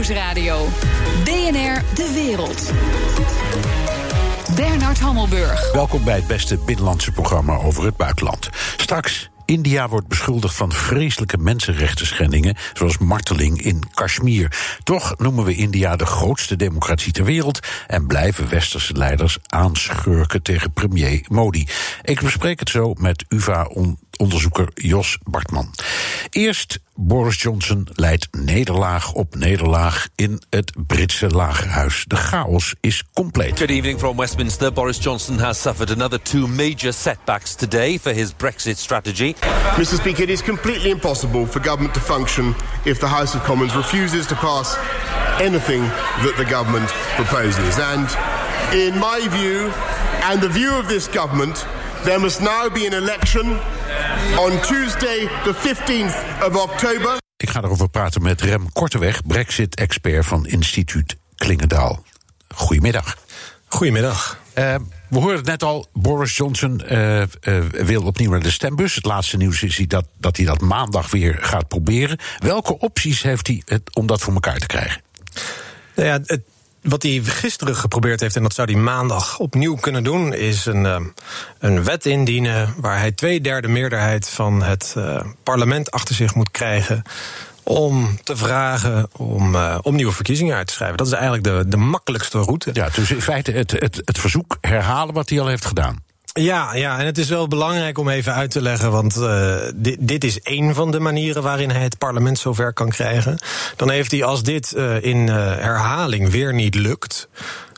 [0.00, 0.66] Nieuwsradio.
[1.24, 2.72] BNR De Wereld.
[4.56, 5.72] Bernard Hammelburg.
[5.72, 8.48] Welkom bij het beste binnenlandse programma over het buitenland.
[8.76, 9.30] Straks.
[9.44, 14.78] India wordt beschuldigd van vreselijke mensenrechten zoals marteling in Kashmir.
[14.82, 20.72] Toch noemen we India de grootste democratie ter wereld en blijven westerse leiders aanschurken tegen
[20.72, 21.68] premier Modi.
[22.02, 23.24] Ik bespreek het zo met
[24.20, 25.70] UVA-onderzoeker Jos Bartman.
[26.30, 32.04] Eerst Boris Johnson leidt nederlaag op nederlaag in het Britse lagerhuis.
[32.06, 33.58] De chaos is compleet.
[33.58, 34.72] Good evening from Westminster.
[34.72, 39.34] Boris Johnson has suffered another two major setbacks today for his Brexit strategy.
[39.76, 39.94] Mr.
[39.94, 44.26] Speaker, it is completely impossible for government to function if the House of Commons refuses
[44.26, 44.76] to pass
[45.40, 45.80] anything
[46.22, 47.78] that the government proposes.
[47.78, 48.08] And
[48.72, 49.72] in my view,
[50.22, 51.66] and the view of this government,
[52.02, 53.58] there must now be an election
[54.38, 57.18] on Tuesday, the 15th of October.
[57.36, 62.04] Ik ga erover praten met Rem Korteweg, Brexit-expert van instituut Klingendaal.
[62.54, 63.18] Goedemiddag.
[63.66, 64.38] Goedemiddag.
[64.54, 64.74] Uh,
[65.08, 67.26] we hoorden het net al, Boris Johnson uh, uh,
[67.70, 68.94] wil opnieuw naar de stembus.
[68.94, 72.18] Het laatste nieuws is dat, dat hij dat maandag weer gaat proberen.
[72.38, 75.02] Welke opties heeft hij het, om dat voor elkaar te krijgen?
[75.94, 76.42] Nou ja, het,
[76.82, 80.84] wat hij gisteren geprobeerd heeft, en dat zou hij maandag opnieuw kunnen doen, is een,
[80.84, 80.96] uh,
[81.58, 86.50] een wet indienen waar hij twee derde meerderheid van het uh, parlement achter zich moet
[86.50, 87.02] krijgen.
[87.62, 90.96] Om te vragen om, uh, om nieuwe verkiezingen uit te schrijven.
[90.96, 92.70] Dat is eigenlijk de, de makkelijkste route.
[92.72, 96.02] Ja, dus in feite het, het, het verzoek herhalen wat hij al heeft gedaan.
[96.32, 99.96] Ja, ja, en het is wel belangrijk om even uit te leggen, want uh, dit,
[100.00, 103.38] dit, is één van de manieren waarin hij het parlement zover kan krijgen.
[103.76, 107.28] Dan heeft hij, als dit uh, in uh, herhaling weer niet lukt,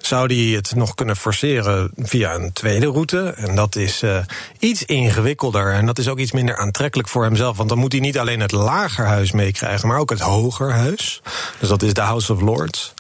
[0.00, 3.34] zou hij het nog kunnen forceren via een tweede route.
[3.36, 4.18] En dat is uh,
[4.58, 5.72] iets ingewikkelder.
[5.72, 7.56] En dat is ook iets minder aantrekkelijk voor hemzelf.
[7.56, 11.22] Want dan moet hij niet alleen het lagerhuis meekrijgen, maar ook het hogerhuis.
[11.58, 12.94] Dus dat is de House of Lords.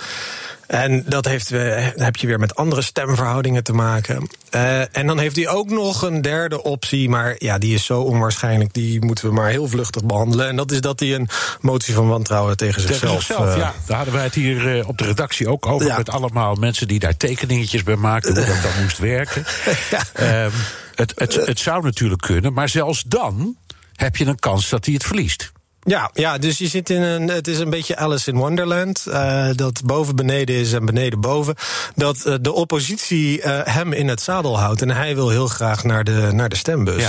[0.66, 1.48] En dat heeft,
[1.96, 4.28] heb je weer met andere stemverhoudingen te maken.
[4.54, 8.00] Uh, en dan heeft hij ook nog een derde optie, maar ja, die is zo
[8.00, 10.48] onwaarschijnlijk, die moeten we maar heel vluchtig behandelen.
[10.48, 11.28] En dat is dat hij een
[11.60, 13.00] motie van wantrouwen tegen zichzelf.
[13.00, 13.74] Tegen zichzelf, uh, ja.
[13.86, 15.96] Daar hadden wij het hier uh, op de redactie ook over, ja.
[15.96, 19.44] met allemaal mensen die daar tekeningetjes bij maakten, hoe dat dan moest werken.
[20.16, 20.44] ja.
[20.44, 20.52] um,
[20.94, 23.56] het, het, het zou natuurlijk kunnen, maar zelfs dan
[23.94, 25.52] heb je een kans dat hij het verliest.
[25.84, 27.28] Ja, ja, dus je zit in een.
[27.28, 29.04] Het is een beetje Alice in Wonderland.
[29.08, 31.54] Uh, dat boven beneden is en beneden boven.
[31.94, 34.82] Dat uh, de oppositie uh, hem in het zadel houdt.
[34.82, 37.04] En hij wil heel graag naar de, naar de stembus.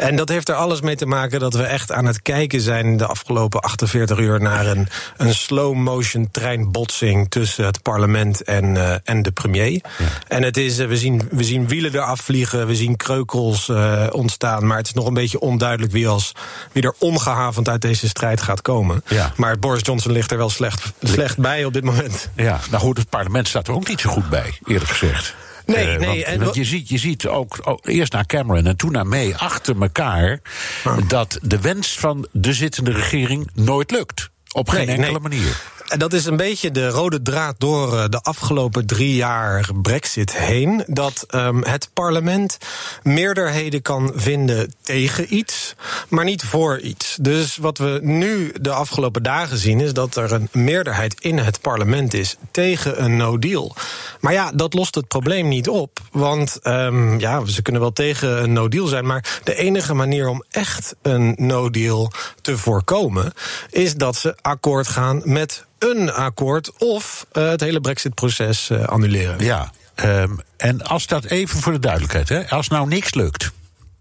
[0.00, 2.96] En dat heeft er alles mee te maken dat we echt aan het kijken zijn
[2.96, 9.22] de afgelopen 48 uur naar een, een slow-motion treinbotsing tussen het parlement en, uh, en
[9.22, 9.70] de premier.
[9.70, 9.80] Ja.
[10.28, 14.06] En het is, uh, we, zien, we zien wielen eraf vliegen, we zien kreukels uh,
[14.10, 14.66] ontstaan.
[14.66, 16.32] Maar het is nog een beetje onduidelijk wie, als,
[16.72, 19.02] wie er ongehavend uit deze strijd gaat komen.
[19.08, 19.32] Ja.
[19.36, 22.28] Maar Boris Johnson ligt er wel slecht, slecht bij op dit moment.
[22.36, 25.34] Ja, nou goed, het parlement staat er ook niet zo goed bij, eerlijk gezegd.
[25.70, 26.06] Nee, nee.
[26.06, 29.06] Want, en want je, ziet, je ziet ook, ook, eerst naar Cameron en toen naar
[29.06, 30.40] May achter elkaar
[30.84, 30.98] ah.
[31.08, 34.30] dat de wens van de zittende regering nooit lukt.
[34.52, 35.20] Op geen nee, enkele nee.
[35.20, 35.62] manier.
[35.96, 40.84] Dat is een beetje de rode draad door de afgelopen drie jaar Brexit heen.
[40.86, 42.58] Dat um, het parlement
[43.02, 45.74] meerderheden kan vinden tegen iets,
[46.08, 47.16] maar niet voor iets.
[47.20, 51.60] Dus wat we nu de afgelopen dagen zien, is dat er een meerderheid in het
[51.60, 53.74] parlement is tegen een no-deal.
[54.20, 55.98] Maar ja, dat lost het probleem niet op.
[56.10, 60.44] Want um, ja, ze kunnen wel tegen een no-deal zijn, maar de enige manier om
[60.50, 63.32] echt een no-deal te voorkomen,
[63.70, 69.44] is dat ze akkoord gaan met een akkoord of uh, het hele Brexit-proces uh, annuleren.
[69.44, 69.72] Ja,
[70.04, 73.50] um, en als dat even voor de duidelijkheid, hè, als nou niks lukt.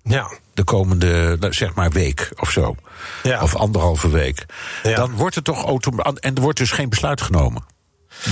[0.03, 0.31] Ja.
[0.53, 2.75] De komende, zeg maar, week of zo.
[3.23, 3.41] Ja.
[3.41, 4.45] Of anderhalve week.
[4.83, 4.95] Ja.
[4.95, 6.21] Dan wordt er toch automatisch.
[6.21, 7.63] En er wordt dus geen besluit genomen.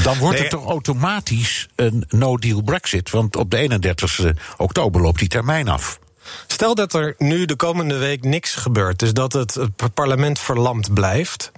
[0.03, 0.47] Dan wordt nee.
[0.47, 3.09] het toch automatisch een no-deal Brexit.
[3.09, 5.99] Want op de 31 oktober loopt die termijn af.
[6.47, 9.57] Stel dat er nu de komende week niks gebeurt, dus dat het,
[9.93, 11.51] parlement verlamd blijft.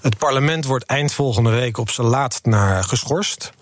[0.00, 3.52] Het parlement wordt eind volgende week op zijn laatst naar geschorst.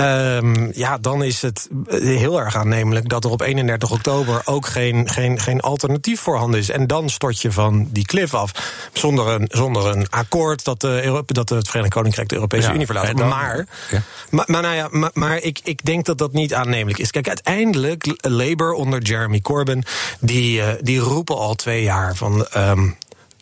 [0.00, 5.08] Um, ja, dan is het heel erg aannemelijk dat er op 31 oktober ook geen,
[5.08, 6.70] geen, geen alternatief voorhanden is.
[6.70, 8.52] En dan stort je van die klif af.
[8.92, 12.74] Zonder een, zonder een akkoord dat, de Europa, dat het Verenigd Koninkrijk de Europese ja,
[12.74, 13.16] Unie verlaat.
[13.16, 14.02] Dan, maar, ja.
[14.30, 17.10] maar, maar, nou ja, maar, maar ik, ik denk dat dat niet aannemelijk is.
[17.10, 19.84] Kijk, uiteindelijk, Labour onder Jeremy Corbyn,
[20.20, 22.46] die, uh, die roepen al twee jaar van.
[22.56, 22.96] Um,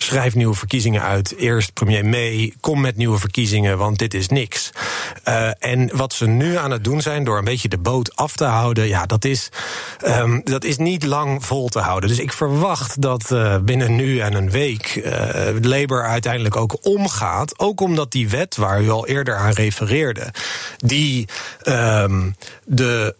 [0.05, 1.35] schrijf nieuwe verkiezingen uit.
[1.37, 4.71] Eerst premier May, kom met nieuwe verkiezingen, want dit is niks.
[5.29, 8.37] Uh, en wat ze nu aan het doen zijn, door een beetje de boot af
[8.37, 9.49] te houden, ja, dat is,
[10.06, 12.09] um, dat is niet lang vol te houden.
[12.09, 15.15] Dus ik verwacht dat uh, binnen nu en een week uh,
[15.61, 17.59] Labour uiteindelijk ook omgaat.
[17.59, 20.33] Ook omdat die wet waar u al eerder aan refereerde,
[20.77, 21.29] die
[21.65, 22.35] um,
[22.65, 23.15] de,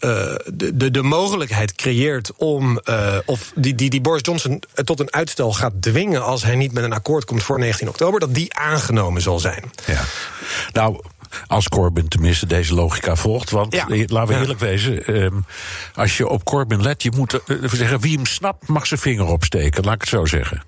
[0.53, 2.81] de, de, de mogelijkheid creëert om,
[3.25, 6.85] of die, die, die Boris Johnson tot een uitstel gaat dwingen als hij niet met
[6.85, 9.65] een akkoord komt voor 19 oktober, dat die aangenomen zal zijn.
[9.87, 10.01] Ja.
[10.73, 11.01] Nou,
[11.47, 13.51] als Corbyn tenminste deze logica volgt.
[13.51, 13.87] Want Ja.
[13.89, 14.41] laten we Ja.
[14.41, 15.35] eerlijk wezen, ehm,
[15.95, 19.27] als je op Corbyn let, je moet eh, zeggen, wie hem snapt, mag zijn vinger
[19.27, 20.63] opsteken, laat ik het zo zeggen.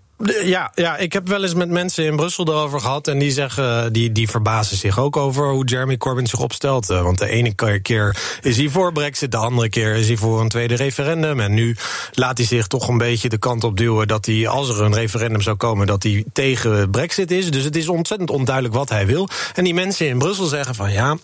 [0.44, 3.08] Ja, ja, ik heb wel eens met mensen in Brussel erover gehad.
[3.08, 6.90] En die zeggen, die, die verbazen zich ook over hoe Jeremy Corbyn zich opstelt.
[6.90, 10.16] Eh, Want de ene ke- keer is hij voor Brexit, de andere keer is hij
[10.16, 11.40] voor een tweede referendum.
[11.40, 11.76] En nu
[12.12, 14.94] laat hij zich toch een beetje de kant op duwen dat hij, als er een
[14.94, 17.50] referendum zou komen, dat hij tegen Brexit is.
[17.50, 19.28] Dus het is ontzettend onduidelijk wat hij wil.
[19.54, 21.16] En die mensen in Brussel zeggen van ja,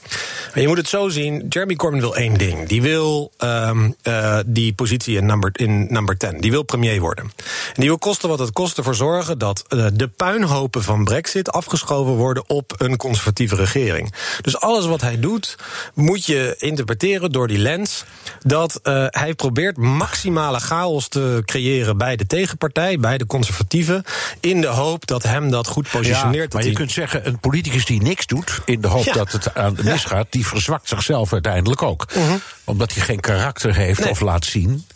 [0.52, 1.46] maar je moet het zo zien.
[1.48, 2.68] Jeremy Corbyn wil één ding.
[2.68, 6.40] Die wil ehm, eh, die positie in number, in number 10.
[6.40, 7.24] Die wil premier worden.
[7.24, 7.32] En
[7.74, 12.12] die wil kosten wat het kost ervoor zorgen dat eh, de puinhopen van Brexit afgeschoven
[12.12, 14.14] worden op een conservatieve regering.
[14.40, 15.56] Dus alles wat hij doet,
[15.94, 18.04] moet je interpreteren door die lens
[18.40, 24.04] dat eh, hij probeert maximale chaos te creëren bij de tegenpartij, bij de conservatieven,
[24.40, 26.52] in de hoop dat hem dat goed positioneert.
[26.52, 29.12] Ja, maar je kunt zeggen, een politicus die niks doet, in de hoop Ja.
[29.12, 32.06] dat het aan de misgaat, die verzwakt zichzelf uiteindelijk ook.
[32.64, 34.10] Omdat hij geen karakter heeft Nee.
[34.10, 34.86] of laat zien.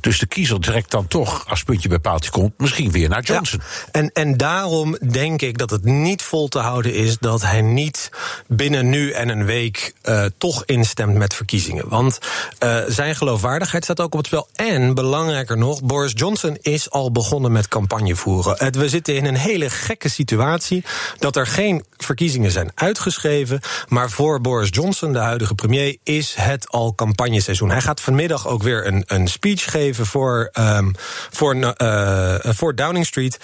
[0.00, 3.60] Dus de kiezer trekt dan toch, als puntje bij paaltje komt, misschien weer naar Johnson.
[3.62, 7.60] Ja, en, en daarom denk ik dat het niet vol te houden is dat hij
[7.60, 8.10] niet
[8.48, 11.88] binnen nu en een week eh, toch instemt met verkiezingen.
[11.88, 12.18] Want
[12.58, 14.48] eh, zijn geloofwaardigheid staat ook op het spel.
[14.54, 18.54] En belangrijker nog, Boris Johnson is al begonnen met campagne voeren.
[18.58, 20.84] Het, we zitten in een hele gekke situatie
[21.18, 23.60] dat er geen verkiezingen zijn uitgeschreven.
[23.88, 27.70] Maar voor Boris Johnson, de huidige premier, is het al campagneseizoen.
[27.70, 30.90] Hij gaat vanmiddag ook weer een, een speech geven voor, ehm,
[31.30, 33.38] voor, eh, voor Downing Street.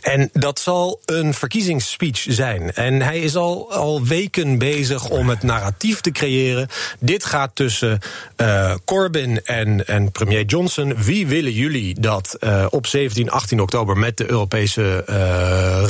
[0.00, 2.72] En dat zal een verkiezingsspeech zijn.
[2.72, 6.68] En hij is al, al weken bezig om het narratief te creëren.
[6.98, 7.98] Dit gaat tussen
[8.36, 10.94] eh, Corbyn en, en premier Johnson.
[10.96, 15.16] Wie willen jullie dat eh, op 17, 18 oktober met de Europese eh,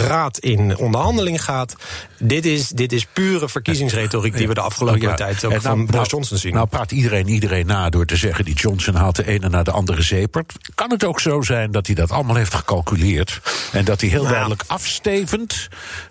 [0.06, 1.76] Raad in onderhandeling gaat?
[2.19, 5.14] Dit is, dit is pure verkiezingsretoriek die we de afgelopen ja.
[5.14, 6.55] tijd ook En van nou- Boris nou- Johnson zien.
[6.55, 8.44] Nou praat iedereen iedereen na door te zeggen...
[8.44, 10.52] die Johnson haalt de ene naar de andere zepert.
[10.74, 13.40] Kan het ook zo zijn dat hij dat allemaal heeft gecalculeerd...
[13.72, 14.32] en dat hij heel Nou.
[14.32, 15.68] duidelijk afstevend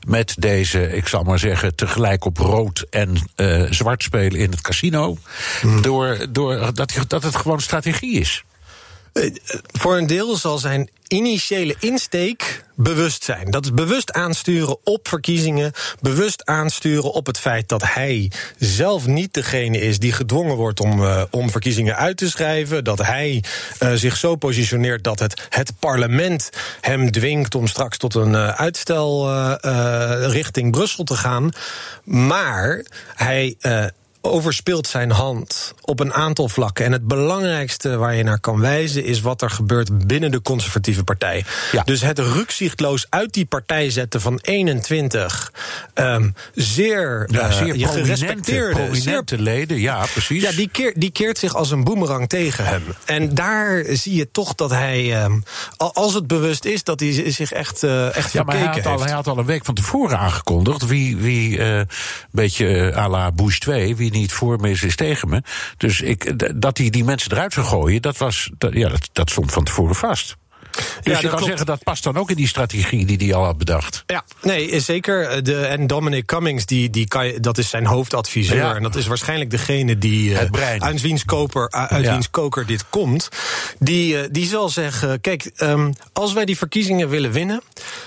[0.08, 1.76] met deze, ik zal maar zeggen...
[1.76, 5.18] tegelijk op rood en eh, zwart spelen in het casino...
[5.62, 5.82] Hmm.
[5.82, 8.44] Door, door dat, dat het gewoon strategie is.
[9.72, 13.52] Voor een deel zal zijn initiële insteek bewust zijn.
[13.52, 15.72] Dat is bewust aansturen op verkiezingen.
[16.02, 21.04] Bewust aansturen op het feit dat hij zelf niet degene is die gedwongen wordt om,
[21.04, 22.84] eh, om verkiezingen uit te schrijven.
[22.84, 23.44] Dat hij
[23.80, 26.50] eh, zich zo positioneert dat het, het parlement
[26.82, 29.08] hem dwingt om straks tot een eh, uitstel
[30.30, 31.52] richting Brussel te gaan.
[32.04, 32.86] Maar
[33.16, 33.58] hij.
[34.22, 36.86] Overspeelt zijn hand op een aantal vlakken.
[36.86, 41.04] En het belangrijkste waar je naar kan wijzen is wat er gebeurt binnen de conservatieve
[41.04, 41.46] partij.
[41.72, 41.84] Ja.
[41.84, 45.52] Dus het rukzichtloos uit die partij zetten van 21
[45.94, 50.42] ehm, zeer, Ja, eh, prominente, gerespecteerde, zeer prominente leden, ja, precies.
[50.42, 52.84] ja, die, keert, die keert zich als een boemerang tegen hem.
[53.06, 55.40] En daar zie je toch dat hij, ehm,
[55.78, 58.86] al- als het bewust is, dat hij zich echt, eh, echt Ja, maar hij had,
[58.86, 59.04] al, heeft.
[59.04, 60.86] hij had al een week van tevoren aangekondigd.
[60.86, 61.88] Wie, wie eh, een
[62.32, 65.42] beetje à la Bush 2, wie niet voor me is, is tegen me.
[65.78, 69.52] Dus ik, dat hij die mensen eruit zou gooien, dat, was, ja, dat, dat stond
[69.52, 70.38] van tevoren vast.
[70.72, 71.46] Dus dat je kan klopt.
[71.46, 74.04] zeggen dat past dan ook in die strategie die hij al had bedacht.
[74.06, 75.44] Ja, nee, zeker.
[75.44, 78.58] De, en Dominic Cummings, die, die kan dat is zijn hoofdadviseur.
[78.58, 78.76] Ja.
[78.76, 80.34] En dat is waarschijnlijk degene die.
[80.34, 80.84] eh, Het brein.
[80.84, 82.12] Uit wiens, koper, uit Ja.
[82.12, 83.30] wiens koker dit komt.
[83.80, 87.62] Die, eh, die zal zeggen: kijk, ehm, als wij die verkiezingen willen winnen.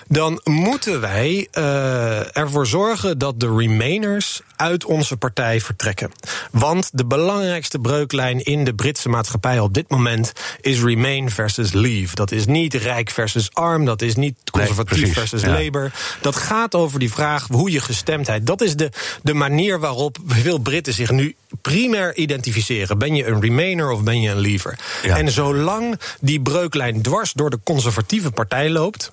[0.09, 6.11] dan moeten wij eh, ervoor zorgen dat de Remainers uit onze partij vertrekken.
[6.51, 12.15] Want de belangrijkste breuklijn in de Britse maatschappij op dit moment is Remain versus Leave.
[12.15, 15.49] Dat is niet rijk versus arm, dat is niet conservatief precies, versus ja.
[15.49, 15.93] Labour.
[16.21, 18.47] Dat gaat over die vraag hoe je gestemdheid.
[18.47, 18.91] Dat is de,
[19.23, 22.99] de manier waarop veel Britten zich nu primair identificeren.
[22.99, 24.79] Ben je een Remainer of ben je een Leaver?
[25.03, 25.17] Ja.
[25.17, 29.11] En zolang die breuklijn dwars door de conservatieve partij loopt,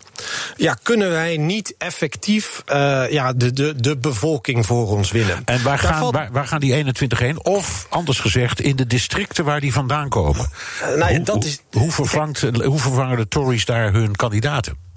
[0.55, 5.41] ja, kunnen wij niet effectief eh, ja, de, de, de bevolking voor ons winnen.
[5.45, 7.45] En waar gaan, valt- waar, waar gaan die 21 heen?
[7.45, 10.49] Of anders gezegd, in de districten waar die vandaan komen.
[10.97, 14.88] nou hoe, dat is- hoe, vervangt, hoe vervangen de Tories daar hun kandidaten?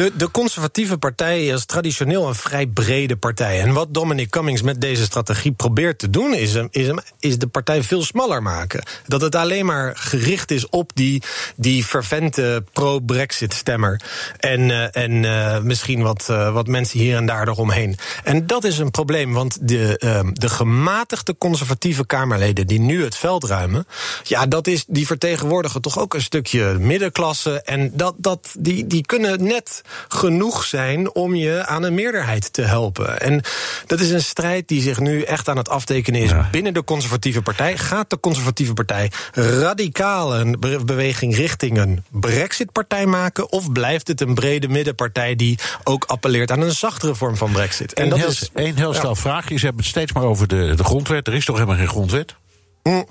[0.00, 3.60] De, de conservatieve partij is traditioneel een vrij brede partij.
[3.60, 7.38] En wat Dominic Cummings met deze strategie probeert te doen, is, hem, is, hem, is
[7.38, 8.82] de partij veel smaller maken.
[9.06, 11.22] Dat het alleen maar gericht is op die,
[11.56, 14.00] die fervente pro-Brexit-stemmer.
[14.38, 17.96] En, uh, en uh, misschien wat, uh, wat mensen hier en daar eromheen.
[18.24, 23.16] En dat is een probleem, want de, ehm, de gematigde conservatieve Kamerleden die nu het
[23.16, 23.86] veld ruimen,
[24.22, 27.62] ja, dat is, die vertegenwoordigen toch ook een stukje middenklasse.
[27.62, 32.62] En dat, dat, die, die kunnen net genoeg zijn om je aan een meerderheid te
[32.62, 33.20] helpen.
[33.20, 33.42] En
[33.86, 37.42] dat is een strijd die zich nu echt aan het aftekenen is binnen de conservatieve
[37.42, 37.76] partij.
[37.76, 43.52] Gaat de conservatieve partij radicaal een beweging richting een Brexit-partij maken?
[43.52, 47.92] Of blijft het een brede middenpartij die ook appelleert aan een zachtere vorm van Brexit?
[47.92, 49.14] En, dat heel, is een heel stel ja.
[49.14, 49.58] vraagje.
[49.58, 51.26] Ze hebben het steeds maar over de, de grondwet.
[51.26, 52.34] Er is toch helemaal geen grondwet?
[52.82, 53.06] Mm.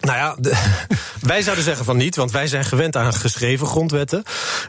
[0.00, 0.52] Nou ja, de,
[1.20, 4.22] wij zouden zeggen van niet, want wij zijn gewend aan geschreven grondwetten.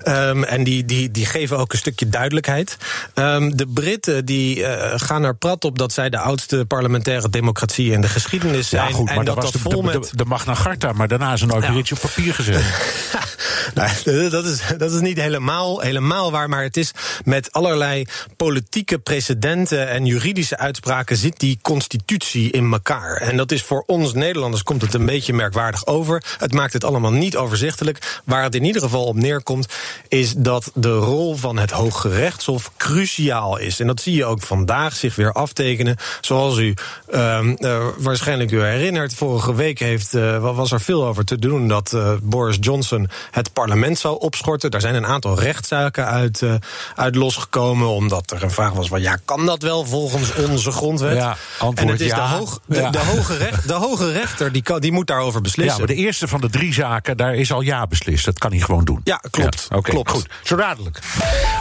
[0.08, 2.78] Um, en die, die, die geven ook een stukje duidelijkheid.
[3.16, 7.92] Um, de Britten die uh, gaan er prat op dat zij de oudste parlementaire democratie
[7.92, 8.88] in de geschiedenis zijn.
[8.88, 10.10] Ja, goed, maar en dat, dat was dat de, vol de, met.
[10.10, 11.60] de, de Magna Carta, maar daarna is er Ja.
[11.60, 12.64] weer iets op papier gezet.
[13.74, 16.92] nou, dat, is, dat is niet helemaal, helemaal waar, maar het is
[17.26, 18.06] met allerlei
[18.38, 23.16] politieke precedenten en juridische uitspraken zit die constitutie in elkaar.
[23.16, 26.24] En dat is voor ons Nederlanders komt het een beetje merkwaardig over.
[26.38, 28.22] Het maakt het allemaal niet overzichtelijk.
[28.26, 29.68] Waar het in ieder geval op neerkomt,
[30.08, 33.80] is dat de rol van het Hooggerechtshof cruciaal is.
[33.80, 35.98] En dat zie je ook vandaag zich weer aftekenen.
[36.22, 36.74] Zoals u
[37.14, 41.68] um, uh, waarschijnlijk u herinnert, vorige week heeft, uh, was er veel over te doen
[41.68, 43.54] dat uh, Boris Johnson het
[43.92, 44.72] zou opschorten.
[44.72, 46.54] Daar zijn een aantal rechtszaken uit, uh,
[46.96, 51.16] uit losgekomen, omdat er een vraag was van ja, kan dat wel volgens onze grondwet?
[51.16, 52.16] Ja, antwoord en het is ja.
[52.16, 52.90] de, hoog, de, Ja.
[52.90, 55.78] de, hoge recht, de hoge rechter die, kan, die moet daarover Ja, beslissen.
[55.78, 58.26] maar de eerste van de drie zaken, daar is al ja beslist.
[58.26, 59.02] Dat kan hij gewoon doen.
[59.04, 59.68] Ja, klopt.
[59.74, 60.10] Oké, klopt.
[60.10, 60.30] goed.
[60.44, 61.00] Zo dadelijk.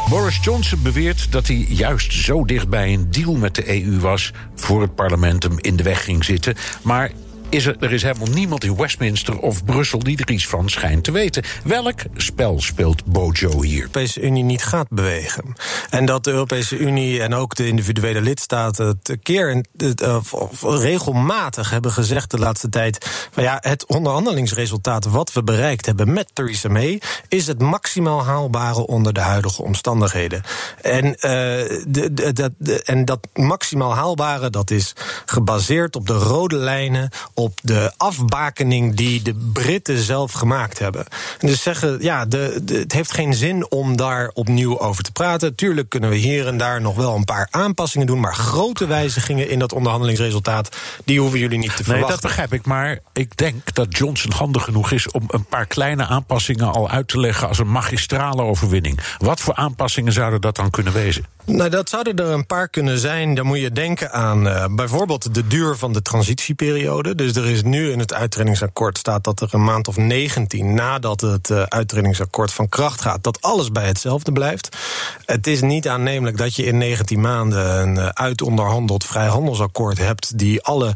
[0.09, 4.33] Boris Johnson beweert dat hij juist zo dichtbij een deal met de EU was...
[4.55, 6.55] voor het parlement hem in de weg ging zitten.
[6.83, 7.11] Maar
[7.51, 9.99] is er, er is helemaal niemand in Westminster of Brussel...
[9.99, 11.43] die er iets van schijnt te weten.
[11.65, 13.81] Welk spel speelt Bojo hier?
[13.81, 15.57] Europese Unie niet gaat bewegen.
[15.91, 20.17] En dat de Europese Unie en ook de individuele lidstaten het keer en uh,
[20.61, 23.07] regelmatig hebben gezegd de laatste tijd.
[23.31, 28.87] Van ja, het onderhandelingsresultaat wat we bereikt hebben met Theresa May is het maximaal haalbare
[28.87, 30.43] onder de huidige omstandigheden.
[30.83, 34.93] En, de, de, de, de, en dat maximaal haalbare dat is
[35.27, 41.07] gebaseerd op de rode lijnen, op de afbakening die de Britten zelf gemaakt hebben.
[41.39, 45.13] En dus zeggen, ja, de, de, het heeft geen zin om daar opnieuw over te
[45.13, 45.55] praten.
[45.55, 49.51] Tuurlijk kunnen we hier en daar nog wel een paar aanpassingen doen, maar grote wijzigingen
[49.51, 52.11] in dat onderhandelingsresultaat, die hoeven jullie niet te Nee, verwachten.
[52.21, 52.67] dat begrijp ik.
[52.67, 57.09] Maar ik denk dat Johnson handig genoeg is om een paar kleine aanpassingen al uit
[57.09, 59.01] te leggen als een magistrale overwinning.
[59.19, 61.25] Wat voor aanpassingen zouden dat dan kunnen wezen?
[61.53, 63.35] Nou, dat zouden er een paar kunnen zijn.
[63.35, 67.15] Dan moet je denken aan uh, bijvoorbeeld de duur van de transitieperiode.
[67.15, 71.21] Dus er is nu in het uittredingsakkoord staat dat er een maand of 19 nadat
[71.21, 74.77] het uh, uittredingsakkoord van kracht gaat, dat alles bij hetzelfde blijft.
[75.25, 80.63] Het is niet aannemelijk dat je in 19 maanden een uh, uitonderhandeld vrijhandelsakkoord hebt die
[80.63, 80.93] alle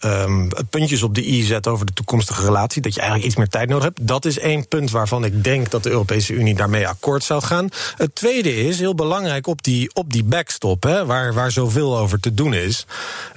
[0.00, 2.82] um, puntjes op de i zet over de toekomstige relatie.
[2.82, 4.06] Dat je eigenlijk iets meer tijd nodig hebt.
[4.06, 7.68] Dat is één punt waarvan ik denk dat de Europese Unie daarmee akkoord zou gaan.
[7.96, 12.20] Het tweede is heel belangrijk op die, op die backstop, hè, waar, waar zoveel over
[12.20, 12.86] te doen is.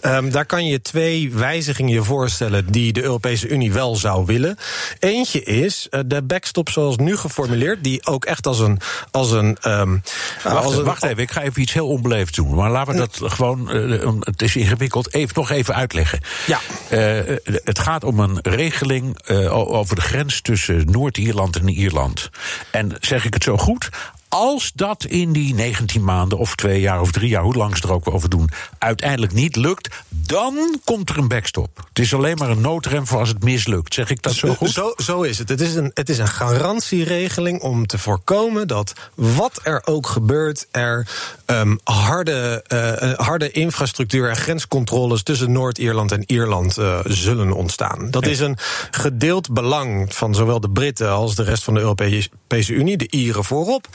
[0.01, 4.57] Um, daar kan je twee wijzigingen je voorstellen die de Europese Unie wel zou willen.
[4.99, 8.79] Eentje is uh, de backstop zoals nu geformuleerd, die ook echt als een.
[9.11, 10.01] Als een um,
[10.43, 12.55] wacht, als een, wacht even, ik ga even iets heel onbeleefd doen.
[12.55, 16.19] Maar laten we dat gewoon, uh, het is ingewikkeld, even, nog even uitleggen.
[16.47, 16.59] Ja.
[16.91, 22.29] Uh, het gaat om een regeling over de grens tussen Noord-Ierland en Ierland.
[22.71, 23.89] En zeg ik het zo goed?
[24.29, 27.83] Als dat in die 19 maanden of twee jaar of drie jaar, hoe lang ze
[27.83, 31.69] er ook over doen, uiteindelijk niet lukt, dan komt er een backstop.
[31.89, 33.93] Het is alleen maar een noodrem voor als het mislukt.
[33.93, 34.69] Zeg ik dat zo goed?
[34.69, 35.49] Zo, zo is het.
[35.49, 40.67] Het is, een, het is een garantieregeling om te voorkomen dat wat er ook gebeurt,
[40.71, 41.07] er
[41.45, 48.11] um, harde, uh, harde infrastructuur en grenscontroles tussen Noord-Ierland en Ierland uh, zullen ontstaan.
[48.11, 48.57] Dat is een
[48.91, 53.43] gedeeld belang van zowel de Britten als de rest van de Europese Unie, de Ieren
[53.43, 53.87] voorop.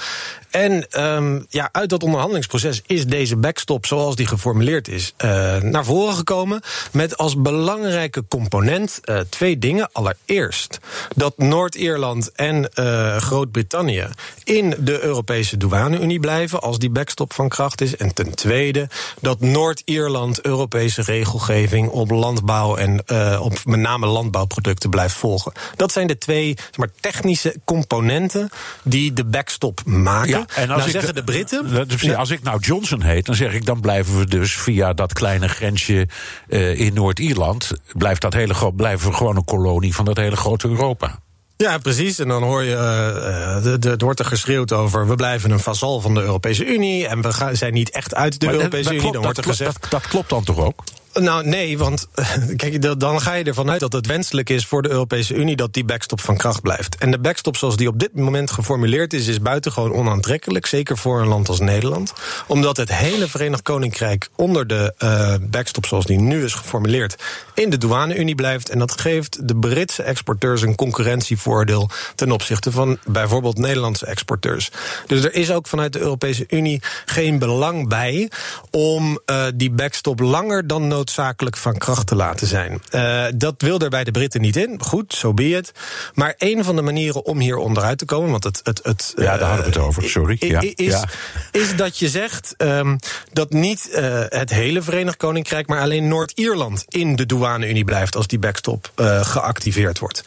[0.51, 5.85] En um, ja, uit dat onderhandelingsproces is deze backstop, zoals die geformuleerd is, uh, naar
[5.85, 6.61] voren gekomen.
[6.93, 9.89] Met als belangrijke component uh, twee dingen.
[9.93, 10.79] Allereerst
[11.17, 14.09] dat Noord-Ierland en uh, Groot-Brittannië
[14.45, 17.97] in de Europese douane-Unie blijven als die backstop van kracht is.
[17.97, 18.89] En ten tweede
[19.21, 23.01] dat Noord-Ierland Europese regelgeving op landbouw en
[23.41, 25.53] op met name landbouwproducten blijft volgen.
[25.77, 28.51] Dat zijn de twee zeg maar, technische componenten
[28.83, 30.31] die de backstop maken maken.
[30.31, 32.17] Ja, en als nou ik zeggen de Britten...
[32.17, 35.49] Als ik nou Johnson heet, dan zeg ik dan blijven we dus via dat kleine
[35.49, 36.09] grensje
[36.49, 37.73] eh, in Noord-Ierland.
[37.93, 41.19] Blijft dat hele blijven we gewoon een kolonie van dat hele grote Europa.
[41.57, 42.19] Ja, precies.
[42.19, 45.09] En dan hoor je, eh, eh, de, de, er wordt er geschreeuwd over...
[45.09, 47.07] we blijven een vazal van de Europese Unie...
[47.07, 49.01] en we gaan, zijn niet echt uit de Maar Europese dat Unie.
[49.01, 49.91] klopt- Dan wordt er dat, gezegd...
[49.91, 50.83] dat klopt dan toch ook?
[51.21, 52.09] Nou, nee, want
[52.57, 55.57] kijk, da- dan ga je ervan uit dat het wenselijk is voor de Europese Unie
[55.57, 56.97] dat die backstop van kracht blijft.
[56.97, 60.67] En de backstop zoals die op dit moment geformuleerd is, is buitengewoon onaantrekkelijk.
[60.67, 62.13] Zeker voor een land als Nederland.
[62.47, 67.23] Omdat het hele Verenigd Koninkrijk onder de eh, backstop zoals die nu is geformuleerd
[67.55, 68.69] in de douane-Unie blijft.
[68.69, 74.71] En dat geeft de Britse exporteurs een concurrentievoordeel ten opzichte van bijvoorbeeld Nederlandse exporteurs.
[75.07, 78.31] Dus er is ook vanuit de Europese Unie geen belang bij
[78.71, 82.83] om eh, die backstop langer dan noodzakelijk van kracht te laten zijn.
[82.91, 84.83] Eh, dat wil er bij de Britten niet in.
[84.83, 85.73] Goed, zo be het.
[86.15, 88.61] Maar een van de manieren om hier onderuit te komen, want het.
[88.63, 90.37] het, het Ja, daar hadden we het eh, over, sorry.
[90.39, 91.05] Ja, Is, ja.
[91.51, 92.97] is dat je zegt ehm,
[93.33, 98.27] dat niet eh, het hele Verenigd Koninkrijk, maar alleen Noord-Ierland in de douane-Unie blijft als
[98.27, 100.25] die backstop eh, geactiveerd wordt.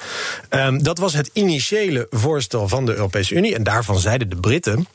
[0.50, 3.56] Ehm, dat was het initiële voorstel van de Europese Unie.
[3.56, 4.88] En daarvan zeiden de Britten.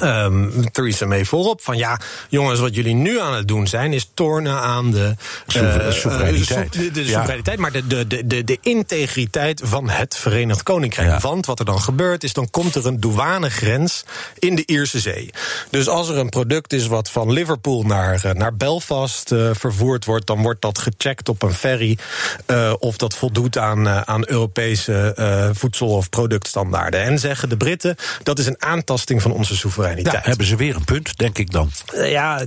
[0.00, 4.10] Ehm, Theresa May voorop van ja, jongens, wat jullie nu aan het doen zijn, is
[4.14, 5.14] tornen aan de
[5.46, 6.74] Soever- eh, soevereiniteit.
[6.74, 7.10] eh, de, de Ja.
[7.12, 11.08] soevereiniteit, maar de, de, de, de, de integriteit van het Verenigd Koninkrijk.
[11.08, 11.18] Ja.
[11.18, 14.04] Want wat er dan gebeurt, is dan komt er een douanegrens
[14.38, 15.30] in de Ierse Zee.
[15.70, 20.04] Dus als er een product is wat van Liverpool naar, eh, naar Belfast eh, vervoerd
[20.04, 21.98] wordt, dan wordt dat gecheckt op een ferry
[22.46, 27.00] eh, of dat voldoet aan, eh, aan Europese eh, voedsel- of productstandaarden.
[27.02, 30.24] En zeggen de Britten, dat is een aantasting van onze Ja, soevereiniteit.
[30.24, 31.70] hebben ze weer een punt, denk ik dan.
[31.94, 32.40] Eh, Ja,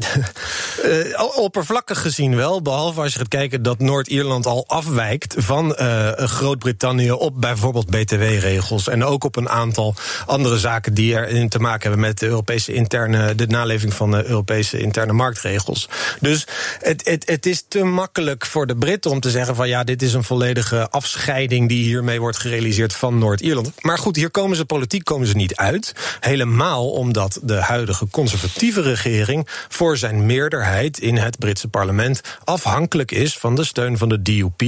[0.84, 2.62] eh, oppervlakkig gezien wel.
[2.62, 8.88] Behalve als je gaat kijken dat Noord-Ierland al afwijkt van eh, Groot-Brittannië op bijvoorbeeld BTW-regels.
[8.88, 9.96] En ook op een aantal
[10.26, 14.26] andere zaken die erin te maken hebben met de Europese interne, de naleving van de
[14.26, 15.90] Europese interne marktregels.
[16.20, 16.48] Dus
[16.80, 20.02] het, het, het is te makkelijk voor de Britten om te zeggen van ja, dit
[20.02, 23.72] is een volledige afscheiding die hiermee wordt gerealiseerd van Noord-Ierland.
[23.82, 25.94] Maar goed, hier komen ze politiek komen ze niet uit.
[26.20, 33.38] Helemaal omdat de huidige conservatieve regering voor zijn meerderheid in het Britse parlement afhankelijk is
[33.38, 34.60] van de steun van de DUP.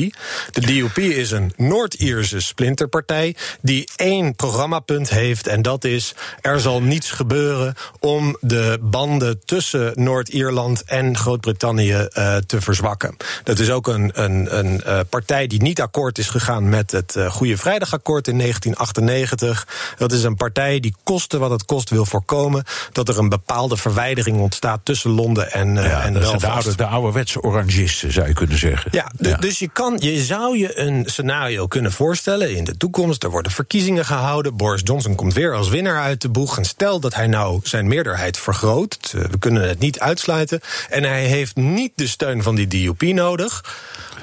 [0.51, 6.81] De DUP is een Noord-Ierse splinterpartij die één programmapunt heeft en dat is er zal
[6.81, 13.17] niets gebeuren om de banden tussen Noord-Ierland en Groot-Brittannië eh, te verzwakken.
[13.43, 17.15] Dat is ook een, een, een eh, partij die niet akkoord is gegaan met het
[17.15, 19.67] eh, Goede Vrijdagakkoord in 1998.
[19.97, 22.42] Dat is een partij die koste wat het kost wil voorkomen
[22.91, 26.85] dat er een bepaalde verwijdering ontstaat tussen Londen en, eh Ja, en de, oude, de
[26.85, 28.91] ouderwetse orangisten, zou je kunnen zeggen.
[28.93, 33.23] Ja, du- dus je, kan, je zou je een scenario kunnen voorstellen in de toekomst.
[33.23, 34.55] Er worden verkiezingen gehouden.
[34.57, 36.57] Boris Johnson komt weer als winnaar uit de boeg.
[36.57, 39.11] En stel dat hij nou zijn meerderheid vergroot.
[39.15, 40.61] eh, We kunnen het niet uitsluiten.
[40.89, 43.63] En hij heeft niet de steun van die DUP nodig.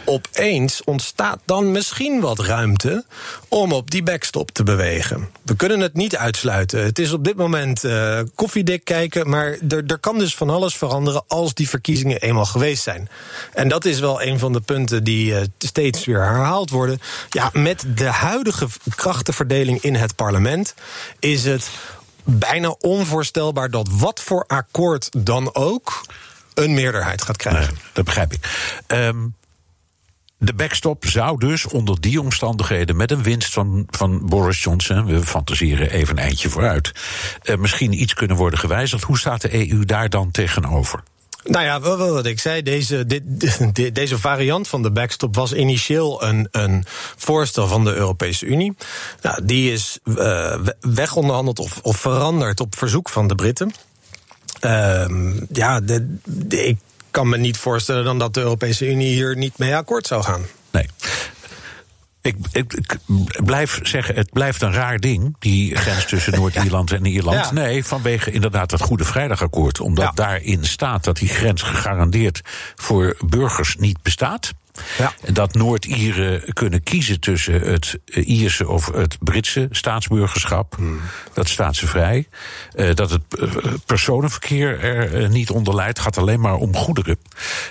[0.04, 3.04] Opeens ontstaat dan misschien wat ruimte
[3.48, 5.28] om op die backstop te bewegen.
[5.42, 6.85] We kunnen het niet uitsluiten.
[6.85, 7.85] Het is op dit moment
[8.18, 12.83] eh, koffiedik kijken, maar er, kan dus van alles veranderen als die verkiezingen eenmaal geweest
[12.83, 13.09] zijn.
[13.53, 17.01] En dat is wel een van de punten die eh, steeds weer herhaald worden.
[17.31, 20.75] Ja, met de huidige krachtenverdeling in het parlement
[21.18, 21.70] is het
[22.25, 26.01] bijna onvoorstelbaar dat wat voor akkoord dan ook
[26.55, 27.79] een meerderheid gaat krijgen.
[27.92, 28.49] Dat begrijp ik.
[28.87, 29.16] Ehm,
[30.42, 35.22] de backstop zou dus onder die omstandigheden met een winst van, van Boris Johnson, we
[35.26, 36.92] fantaseren even een eindje vooruit,
[37.42, 39.03] eh, misschien iets kunnen worden gewijzigd.
[39.03, 41.03] Hoe staat de EU daar dan tegenover?
[41.44, 43.22] Nou ja, wat ik zei, deze, dit,
[43.94, 46.85] deze variant van de backstop was initieel een, een
[47.16, 48.74] voorstel van de Europese Unie.
[49.22, 53.72] Nou, die is eh, we- wegonderhandeld of, of veranderd op verzoek van de Britten.
[54.61, 56.79] Ehm, ja, de, de- ik
[57.11, 60.42] kan me niet voorstellen dan dat de Europese Unie hier niet mee akkoord zou gaan.
[60.70, 60.87] Nee.
[62.23, 62.96] Ik, ik, ik
[63.44, 67.37] blijf zeggen, het blijft een raar ding, die grens tussen Noord-Ierland en Ierland.
[67.46, 67.53] Ja.
[67.53, 69.81] Nee, vanwege inderdaad dat Goede Vrijdagakkoord.
[69.81, 70.11] Omdat Ja.
[70.14, 72.40] daarin staat dat die grens gegarandeerd
[72.75, 74.53] voor burgers niet bestaat.
[74.98, 75.12] Ja.
[75.33, 80.76] Dat Noord-Ieren kunnen kiezen tussen het eh, Ierse of het Britse staatsburgerschap.
[80.76, 81.00] Hmm.
[81.33, 82.28] Dat staat ze vrij.
[82.72, 83.48] Eh, dat het eh,
[83.87, 85.98] personenverkeer er niet onder leidt.
[85.98, 87.18] gaat alleen maar om goederen.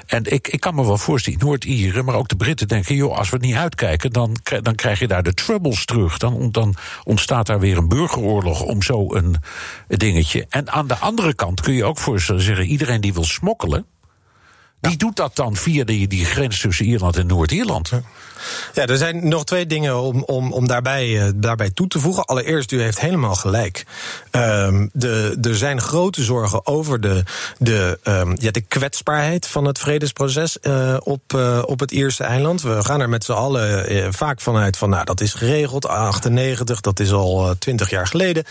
[0.05, 3.29] En ik, ik kan me wel voorstellen, Noord-Ieren, maar ook de Britten denken: joh, als
[3.29, 6.17] we het niet uitkijken, dan, dan krijg je daar de troubles terug.
[6.17, 9.35] Dan, dan ontstaat daar weer een burgeroorlog om zo een
[9.87, 10.45] dingetje.
[10.49, 13.85] En aan de andere kant kun je ook voorstellen zeggen: iedereen die wil smokkelen
[14.81, 17.91] Die doet dat dan via die, die grens tussen Ierland en Noord-Ierland.
[18.73, 22.25] Ja, er zijn nog twee dingen om, om, om daarbij, uh, daarbij toe te voegen.
[22.25, 23.85] Allereerst, u heeft helemaal gelijk.
[24.31, 27.23] Um, de, er zijn grote zorgen over de,
[27.57, 32.61] de, um, ja, de kwetsbaarheid van het vredesproces uh, op, uh, op het Ierse eiland.
[32.61, 36.99] We gaan er met z'n allen vaak vanuit van, nou, dat is geregeld, 98, dat
[36.99, 38.43] is al twintig jaar geleden.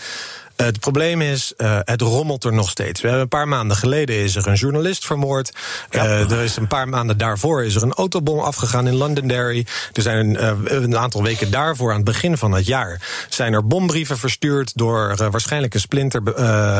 [0.63, 3.01] Het probleem is, uh, het rommelt er nog steeds.
[3.01, 5.53] We hebben een paar maanden geleden is er een journalist vermoord.
[5.89, 6.05] Ja.
[6.05, 9.65] Uh, er is een paar maanden daarvoor is er een autobom afgegaan in Londonderry.
[9.93, 13.67] Er zijn uh, een aantal weken daarvoor, aan het begin van het jaar, zijn er
[13.67, 16.21] bombrieven verstuurd door waarschijnlijk een splinter,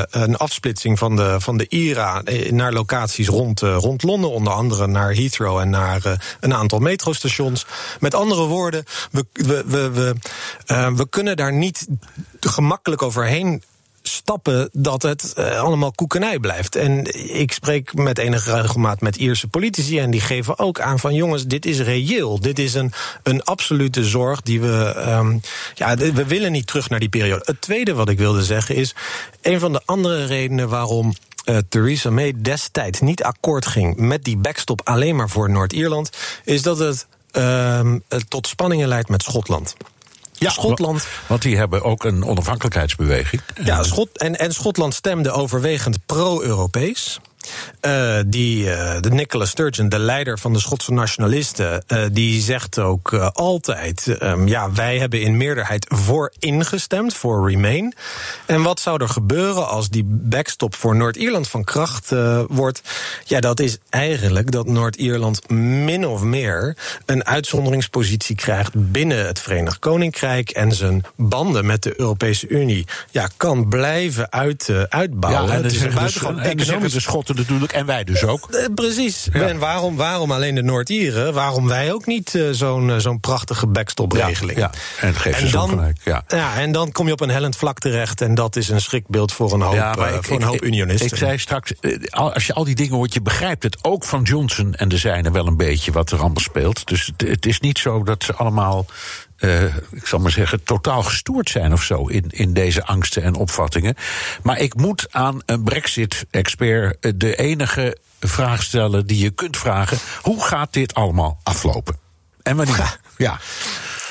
[0.09, 5.13] een afsplitsing van de, van de IRA naar locaties rond, rond Londen, onder andere naar
[5.13, 7.65] Heathrow en naar een aantal metrostations.
[7.99, 10.15] Met andere woorden, we, we, we, we,
[10.95, 11.87] we kunnen daar niet
[12.39, 13.63] gemakkelijk overheen
[14.01, 16.75] stappen dat het uh, allemaal koekenij blijft.
[16.75, 17.05] En
[17.39, 21.45] ik spreek met enige regelmaat met Ierse politici en die geven ook aan van jongens,
[21.45, 22.39] dit is reëel.
[22.39, 24.93] Dit is een, een absolute zorg die we.
[25.07, 25.41] Um,
[25.75, 27.43] ja, we willen niet terug naar die periode.
[27.45, 28.95] Het tweede wat ik wilde zeggen is.
[29.41, 31.13] Een van de andere redenen waarom.
[31.45, 36.09] Uh, Theresa May destijds niet akkoord ging met die backstop alleen maar voor Noord-Ierland,
[36.43, 37.93] is dat het uh,
[38.27, 39.75] tot spanningen leidt met Schotland.
[40.39, 41.07] Ja, Schotland.
[41.27, 43.41] Want die hebben ook een onafhankelijkheidsbeweging.
[43.63, 47.19] Ja, Schot en, en Schotland stemde overwegend pro-Europees.
[47.81, 52.79] Uh, die, uh, de Nicola Sturgeon, de leider van de Schotse nationalisten, uh, die zegt
[52.79, 57.93] ook altijd: um, ja, wij hebben in meerderheid voor ingestemd, voor Remain.
[58.45, 62.13] En wat zou er gebeuren als die backstop voor Noord-Ierland van kracht
[62.47, 62.81] wordt?
[63.25, 69.79] Ja, dat is eigenlijk dat Noord-Ierland min of meer een uitzonderingspositie krijgt binnen het Verenigd
[69.79, 75.51] Koninkrijk en zijn banden met de Europese Unie ja, kan blijven uit, uitbouwen.
[75.51, 76.93] Ja, en het is een buitengewoon economisch.
[76.93, 78.47] De Schotten natuurlijk, en wij dus ook.
[78.49, 79.27] Uh, precies.
[79.33, 79.41] Ja.
[79.41, 81.33] En waarom, waarom alleen de Noord-Ieren?
[81.33, 84.57] Waarom wij ook niet uh, zo'n uh, zo'n prachtige backstop-regeling?
[84.57, 85.97] Ja, ja, en geef ze dan, gelijk.
[86.03, 86.23] Ja.
[86.27, 88.21] ja, en dan kom je op een hellend vlak terecht.
[88.21, 91.07] En dat is een schrikbeeld voor een hoop, ja, ik, voor een hoop unionisten.
[91.07, 91.73] Ik zei straks,
[92.09, 95.31] als je al die dingen hoort, je begrijpt het ook van Johnson en de zijnen
[95.31, 96.87] wel een beetje wat er allemaal speelt.
[96.87, 98.85] Dus het, het is niet zo dat ze allemaal
[99.39, 103.35] uh, ik zal maar zeggen, totaal gestoord zijn of zo in, in deze angsten en
[103.35, 103.95] opvattingen.
[104.43, 110.43] Maar ik moet aan een Brexit-expert de enige vraag stellen die je kunt vragen: hoe
[110.43, 111.97] gaat dit allemaal aflopen?
[112.43, 112.99] En wanneer?
[113.17, 113.39] Ja.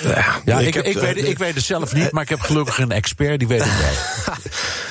[0.03, 2.41] Ja, ja ik, ik, heb, ik, weet, ik weet het zelf niet, maar ik heb
[2.41, 4.35] gelukkig een expert die weet het wel.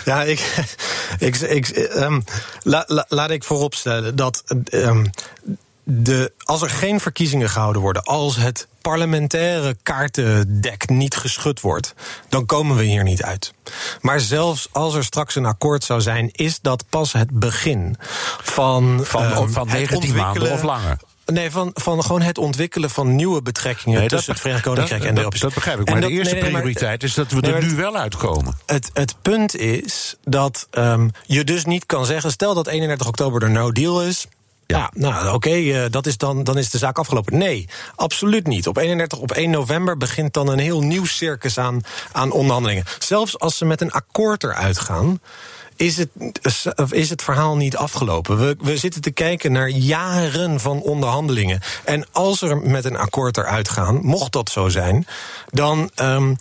[0.06, 0.40] Ja, ik,
[1.20, 2.24] ik, ik um,
[2.64, 5.10] la, la, laat ik vooropstellen dat um,
[5.90, 11.94] de, als er geen verkiezingen gehouden worden, als het parlementaire kaartendek niet geschud wordt,
[12.30, 13.54] dan komen we hier niet uit.
[14.02, 17.96] Maar zelfs als er straks een akkoord zou zijn, is dat pas het begin
[18.42, 19.00] van.
[19.04, 20.98] Van, um, van 19 maanden of langer.
[21.26, 25.10] Nee, van, van gewoon het ontwikkelen van nieuwe betrekkingen nee, tussen het Verenigd Koninkrijk dat,
[25.10, 25.90] en de Europese Dat begrijp ik.
[25.90, 28.58] Maar dat, de eerste nee, nee, prioriteit is dat we er nu wel uitkomen.
[28.66, 32.32] Het, het punt is dat um, je dus niet kan zeggen.
[32.32, 34.28] Stel dat 31 oktober er no deal is.
[34.68, 37.38] Ja, nou oké, uh, dat is dan, dan is de zaak afgelopen.
[37.38, 38.68] Nee, absoluut niet.
[38.68, 42.84] Op 31, op 1 november begint dan een heel nieuw circus aan, aan onderhandelingen.
[43.00, 45.20] Zelfs als ze met een akkoord eruit gaan
[45.78, 46.10] is het,
[46.90, 48.38] is het verhaal niet afgelopen.
[48.38, 51.62] We, we zitten te kijken naar jaren van onderhandelingen.
[51.84, 55.08] En als er met een akkoord eruit gaan, mocht dat zo zijn,
[55.50, 56.38] dan um,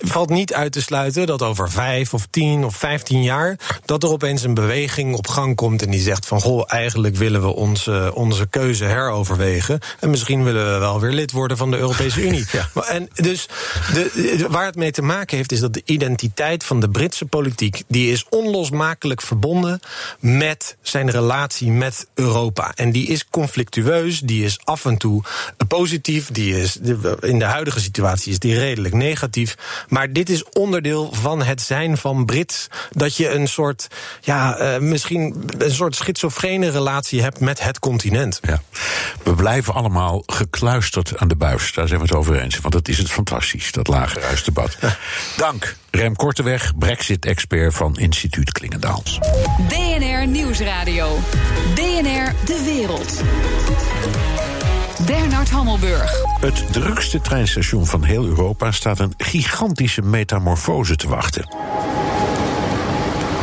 [0.00, 4.08] valt niet uit te sluiten dat over vijf of tien of vijftien jaar dat er
[4.08, 8.10] opeens een beweging op gang komt en die zegt van goh, eigenlijk willen we onze,
[8.14, 9.80] onze keuze heroverwegen.
[10.00, 12.44] En misschien willen we wel weer lid worden van de Europese Unie.
[12.74, 12.82] ja.
[12.88, 13.48] En dus
[13.92, 17.82] de, waar het mee te maken heeft, is dat de identiteit van de Britse politiek
[17.88, 19.80] die is onlosmakelijk onlosmakelijk verbonden
[20.20, 22.72] met zijn relatie met Europa.
[22.74, 25.22] En die is conflictueus, die is af en toe
[25.68, 26.76] positief, die is
[27.20, 29.56] in de huidige situatie is die redelijk negatief.
[29.90, 32.66] Maar dit is onderdeel van het zijn van Brits.
[32.90, 33.86] Dat je een soort,
[34.20, 38.40] ja, uh, misschien een soort schizofrene relatie hebt met het continent.
[38.42, 38.62] Ja.
[39.22, 41.72] We blijven allemaal gekluisterd aan de buis.
[41.72, 42.60] Daar zijn we het over eens.
[42.60, 44.76] Want dat is het fantastisch, dat lagerhuisdebat.
[45.36, 45.76] Dank.
[45.90, 49.18] Rem Korteweg, Brexit-expert van Instituut Klingendaals.
[49.68, 51.18] BNR Nieuwsradio.
[51.74, 53.22] BNR De Wereld.
[55.06, 56.12] Bernard Hammelburg.
[56.40, 61.48] Het drukste treinstation van heel Europa staat een gigantische metamorfose te wachten.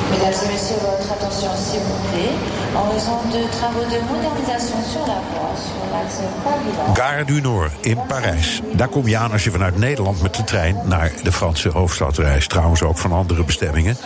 [0.09, 2.33] Mesdames et messieurs, votre attention s'il vous plaît.
[2.75, 6.93] En raison de travaux de modernisation sur la voie, sur l'axe Paris.
[6.93, 8.61] Gare du Nord in Parijs.
[8.73, 12.17] Daar kom je aan als je vanuit Nederland met de trein naar de Franse hoofdstad
[12.17, 12.49] reist.
[12.49, 13.97] Trouwens ook van andere bestemmingen.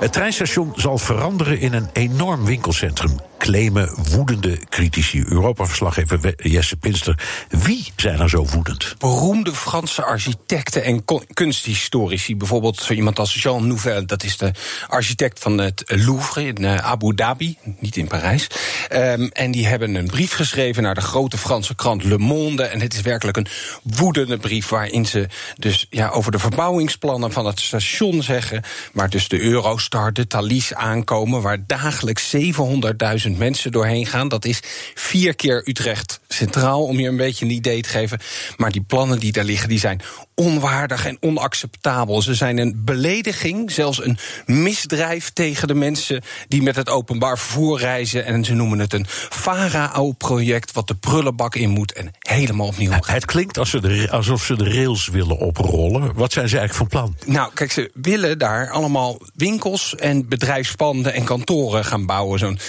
[0.00, 3.20] Het treinstation zal veranderen in een enorm winkelcentrum.
[3.38, 5.24] Claimen woedende critici.
[5.28, 7.18] Europa-verslaggever Jesse Pinster.
[7.48, 8.94] Wie zijn er zo woedend?
[8.98, 12.36] Beroemde Franse architecten en kunsthistorici.
[12.36, 14.52] Bijvoorbeeld zo iemand als Jean Nouvel, dat is de
[14.86, 18.46] architect van het Louvre in eh, Abu Dhabi, niet in Parijs.
[18.92, 22.62] Um, en die hebben een brief geschreven naar de grote Franse krant Le Monde.
[22.62, 23.46] En het is werkelijk een
[23.82, 28.62] woedende brief waarin ze dus ja, over de verbouwingsplannen van het station zeggen.
[28.92, 34.28] Waar dus de Eurostar, de Thalys aankomen, waar dagelijks 700.000 mensen doorheen gaan.
[34.28, 34.60] Dat is
[34.94, 38.20] vier keer Utrecht Centraal, om je een beetje een idee te geven.
[38.56, 40.00] Maar die plannen die daar liggen, die zijn
[40.36, 42.22] onwaardig en onacceptabel.
[42.22, 47.78] Ze zijn een belediging, zelfs een misdrijf tegen de mensen die met het openbaar vervoer
[47.78, 48.24] reizen.
[48.24, 53.06] En ze noemen het een farao-project wat de prullenbak in moet en helemaal opnieuw gaat.
[53.06, 56.14] Het klinkt alsof ze, de, alsof ze de rails willen oprollen.
[56.14, 57.34] Wat zijn ze eigenlijk van plan?
[57.34, 62.38] Nou, kijk, ze willen daar allemaal winkels en bedrijfspanden en kantoren gaan bouwen.
[62.38, 62.64] Zo'n 50.000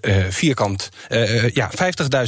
[0.00, 1.70] uh, vierkant, uh, ja,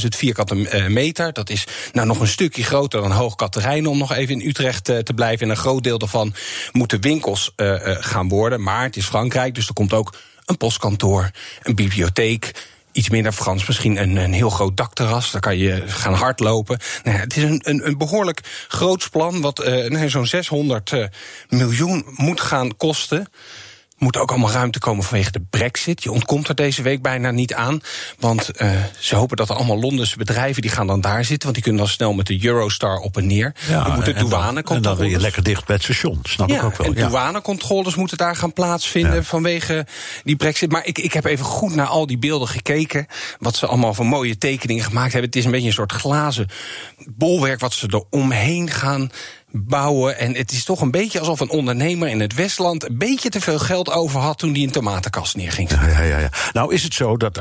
[0.01, 0.55] 50.000 vierkante
[0.89, 1.33] meter.
[1.33, 4.97] Dat is nou nog een stukje groter dan Hoog Katerijnen nog even in Utrecht uh,
[4.97, 5.45] te blijven.
[5.45, 6.33] En een groot deel daarvan
[6.71, 8.63] moeten winkels uh, uh, gaan worden.
[8.63, 10.13] Maar het is Frankrijk, dus er komt ook
[10.45, 11.31] een postkantoor,
[11.61, 15.31] een bibliotheek iets minder Frans, misschien een, een heel groot dakterras.
[15.31, 16.79] Daar kan je gaan hardlopen.
[17.03, 19.71] Nou het is een, een, een behoorlijk groots plan, wat
[20.05, 21.05] zo'n 600 uh,
[21.49, 23.27] miljoen moet gaan kosten
[23.99, 26.03] moet ook allemaal ruimte komen vanwege de brexit.
[26.03, 27.81] Je ontkomt er deze week bijna niet aan.
[28.19, 30.61] Want uh, ze hopen dat er allemaal Londense bedrijven...
[30.61, 33.27] die gaan dan daar zitten, want die kunnen dan snel met de Eurostar op en
[33.27, 33.55] neer.
[33.67, 34.97] Ja, dan moeten douanecontroles...
[34.97, 36.87] En dan je lekker dicht bij het station, snap ja, ik ook wel.
[36.87, 37.07] En ja.
[37.07, 39.23] douanecontroles moeten daar gaan plaatsvinden ja.
[39.23, 39.85] vanwege
[40.23, 40.71] die brexit.
[40.71, 43.07] Maar ik, ik heb even goed naar al die beelden gekeken.
[43.39, 45.29] Wat ze allemaal voor mooie tekeningen gemaakt hebben.
[45.29, 46.47] Het is een beetje een soort glazen
[47.07, 49.11] bolwerk wat ze er omheen gaan
[49.51, 50.17] bouwen.
[50.19, 53.41] En het is toch een beetje alsof een ondernemer in het Westland een beetje te
[53.41, 55.69] veel geld over had toen hij een tomatenkast neerging.
[55.69, 56.29] Ja, ja, ja, ja.
[56.51, 57.39] Nou is het zo dat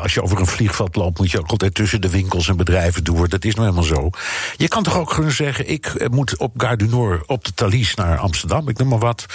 [0.00, 3.04] als je over een vliegveld loopt, moet je ook altijd tussen de winkels en bedrijven
[3.04, 3.28] door.
[3.28, 4.10] Dat is nou helemaal zo.
[4.56, 7.94] Je kan toch ook kunnen zeggen: ik moet op Gare du Nord op de Thalys
[7.94, 9.26] naar Amsterdam, ik noem maar wat.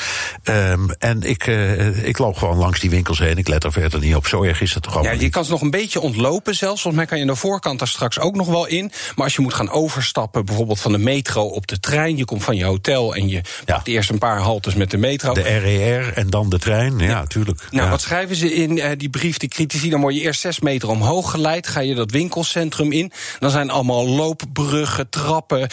[0.43, 3.37] Um, en ik, uh, ik loop gewoon langs die winkels heen.
[3.37, 4.27] Ik let er verder niet op.
[4.27, 5.03] Zo erg is dat toch ook.
[5.03, 6.81] Ja, je kan ze nog een beetje ontlopen zelfs.
[6.81, 8.91] Volgens mij kan je aan de voorkant daar straks ook nog wel in.
[9.15, 12.10] Maar als je moet gaan overstappen, bijvoorbeeld van de metro op de trein.
[12.17, 13.43] Je komt van je hotel en je ja.
[13.65, 15.33] pakt eerst een paar haltes met de metro.
[15.33, 17.67] De RER en dan de trein, ja, natuurlijk.
[17.71, 17.89] Nou, ja.
[17.89, 19.89] wat schrijven ze in uh, die brief, die critici?
[19.89, 23.11] Dan word je eerst zes meter omhoog geleid, ga je dat winkelcentrum in.
[23.39, 25.69] Dan zijn allemaal loopbruggen, trappen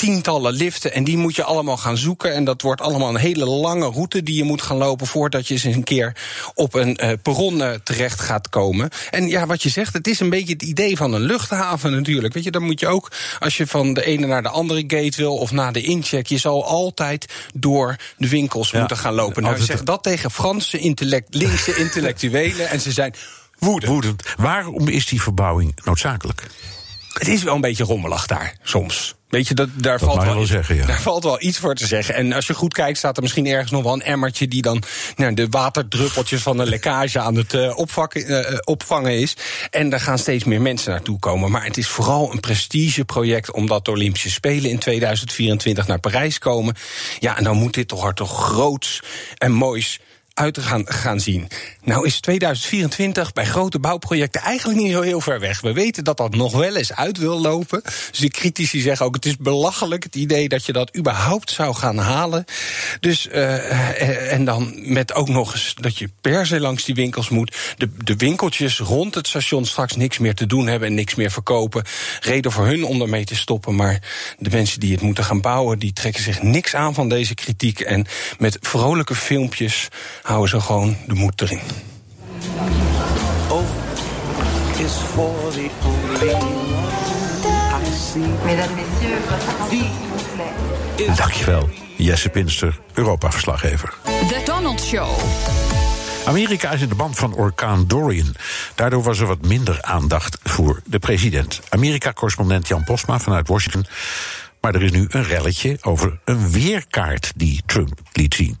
[0.00, 2.34] tientallen liften en die moet je allemaal gaan zoeken.
[2.34, 5.54] En dat wordt allemaal een hele lange route die je moet gaan lopen voordat je
[5.54, 6.16] eens een keer
[6.54, 8.88] op een uh, perron uh, terecht gaat komen.
[9.10, 12.34] En ja, wat je zegt, het is een beetje het idee van een luchthaven natuurlijk.
[12.34, 15.16] Weet je, dan moet je ook, als je van de ene naar de andere gate
[15.16, 19.42] wil of naar de incheck, je zal altijd door de winkels ja, moeten gaan lopen.
[19.42, 23.14] Nou, zeg dat tegen Franse intellect, linkse intellectuelen en ze zijn
[23.58, 23.92] woedend.
[23.92, 24.22] woedend.
[24.36, 26.46] Waarom is die verbouwing noodzakelijk?
[27.20, 29.14] Het is wel een beetje rommelig daar, soms.
[29.28, 30.86] Weet je, dat, daar, dat valt wel, wel zeggen, ja.
[30.86, 32.14] daar valt wel iets voor te zeggen.
[32.14, 34.48] En als je goed kijkt, staat er misschien ergens nog wel een emmertje...
[34.48, 34.82] die dan
[35.16, 39.36] nou, de waterdruppeltjes van een lekkage aan het uh, opvakken, uh, opvangen is.
[39.70, 41.50] En daar gaan steeds meer mensen naartoe komen.
[41.50, 43.52] Maar het is vooral een prestigeproject...
[43.52, 46.74] omdat de Olympische Spelen in 2024 naar Parijs komen.
[47.18, 49.02] Ja, en dan moet dit toch, toch groots
[49.38, 50.00] en moois
[50.40, 51.48] uit te gaan, gaan zien.
[51.82, 55.60] Nou is 2024 bij grote bouwprojecten eigenlijk niet zo heel ver weg.
[55.60, 57.82] We weten dat dat nog wel eens uit wil lopen.
[58.10, 61.74] Dus de critici zeggen ook: het is belachelijk het idee dat je dat überhaupt zou
[61.74, 62.44] gaan halen.
[63.00, 67.28] Dus, uh, en dan met ook nog eens dat je per se langs die winkels
[67.28, 67.56] moet.
[67.76, 71.30] De, de winkeltjes rond het station straks niks meer te doen hebben en niks meer
[71.30, 71.84] verkopen.
[72.20, 73.74] Reden voor hun om ermee te stoppen.
[73.74, 73.98] Maar
[74.38, 77.80] de mensen die het moeten gaan bouwen, die trekken zich niks aan van deze kritiek.
[77.80, 78.06] En
[78.38, 79.88] met vrolijke filmpjes
[80.30, 81.60] houden ze gewoon de moed erin.
[83.48, 83.64] Oh,
[84.78, 86.30] is for the only
[87.80, 88.22] I see.
[91.16, 93.94] Dankjewel, Jesse Pinster, Europa-verslaggever.
[94.04, 95.08] The Donald Show.
[96.26, 98.34] Amerika is in de band van orkaan Dorian.
[98.74, 101.60] Daardoor was er wat minder aandacht voor de president.
[101.68, 103.86] Amerika-correspondent Jan Posma vanuit Washington.
[104.60, 108.58] Maar er is nu een relletje over een weerkaart die Trump liet zien.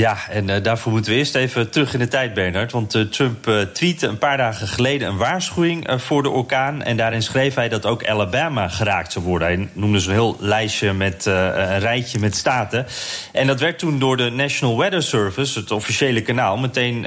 [0.00, 2.72] Ja, en uh, daarvoor moeten we eerst even terug in de tijd, Bernard.
[2.72, 6.82] Want uh, Trump uh, tweette een paar dagen geleden een waarschuwing voor de orkaan.
[6.82, 9.48] En daarin schreef hij dat ook Alabama geraakt zou worden.
[9.48, 12.86] Hij noemde zo'n heel lijstje met een rijtje met staten.
[13.32, 17.02] En dat werd toen door de National Weather Service, het officiële kanaal, meteen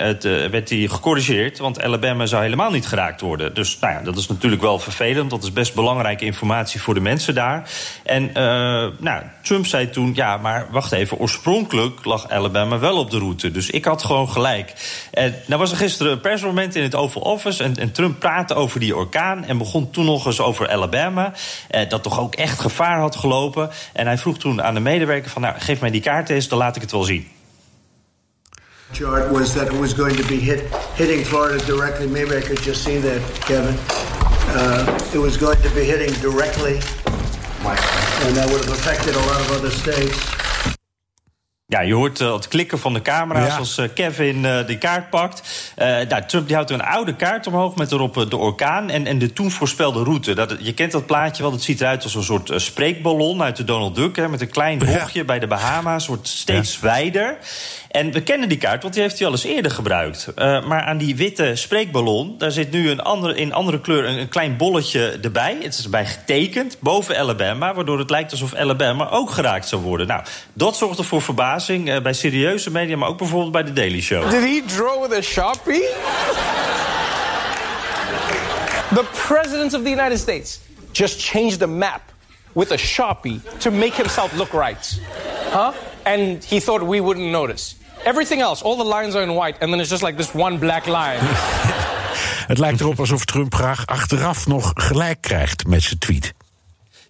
[0.51, 1.57] werd hij gecorrigeerd.
[1.57, 3.53] Want Alabama zou helemaal niet geraakt worden.
[3.53, 5.29] Dus nou ja, dat is natuurlijk wel vervelend.
[5.29, 7.69] Dat is best belangrijke informatie voor de mensen daar.
[8.03, 8.29] En
[8.99, 13.51] nou, Trump zei toen: ja, maar wacht even, oorspronkelijk lag Alabama wel op de route.
[13.51, 14.73] Dus ik had gewoon gelijk.
[15.11, 17.63] En nou was er gisteren een persmoment in het Oval Office.
[17.63, 19.45] En, en Trump praatte over die orkaan.
[19.45, 21.33] En begon toen nog eens over Alabama.
[21.69, 23.69] Eh, dat toch ook echt gevaar had gelopen.
[23.93, 26.57] En hij vroeg toen aan de medewerker: van, nou, geef mij die kaart eens, dan
[26.57, 27.27] laat ik het wel zien.
[28.93, 30.59] chart was that it was going to be hit,
[30.95, 32.05] hitting Florida directly.
[32.07, 33.75] Maybe I could just see that, Kevin.
[34.55, 39.41] Uh, it was going to be hitting directly, and that would have affected a lot
[39.41, 40.42] of other states.
[41.73, 43.57] Ja, je hoort uh, het klikken van de camera's Ja.
[43.57, 45.71] als uh, Kevin uh, die kaart pakt.
[45.77, 49.33] Nou, Trump die houdt een oude kaart omhoog met erop de orkaan en, en de
[49.33, 50.33] toen voorspelde route.
[50.33, 53.63] Dat, je kent dat plaatje wel, dat ziet eruit als een soort spreekballon uit de
[53.63, 54.15] Donald Duck.
[54.15, 57.37] Hè, met een klein bochtje bij de Bahama's, wordt steeds wijder.
[57.91, 60.27] En we kennen die kaart, want die heeft hij al eens eerder gebruikt.
[60.35, 64.17] Uh, maar aan die witte spreekballon, daar zit nu een andere, in andere kleur een,
[64.17, 65.57] een klein bolletje erbij.
[65.61, 70.07] Het is erbij getekend, boven Alabama, waardoor het lijkt alsof Alabama ook geraakt zou worden.
[70.07, 74.01] Nou, dat zorgde voor verbazing uh, bij serieuze media, maar ook bijvoorbeeld bij de Daily
[74.01, 74.29] Show.
[74.29, 75.85] Did he draw with a Sharpie?
[78.93, 80.59] the President of the United States
[80.91, 82.01] just changed the map
[82.53, 84.99] with a Sharpie to make himself look right.
[85.51, 85.73] Huh?
[86.05, 87.75] And he thought we wouldn't notice.
[88.05, 90.57] Everything else, all the lines are in white, and then it's just like this one
[90.57, 91.19] black line.
[92.47, 96.33] Het lijkt erop alsof Trump graag achteraf nog gelijk krijgt met zijn tweet.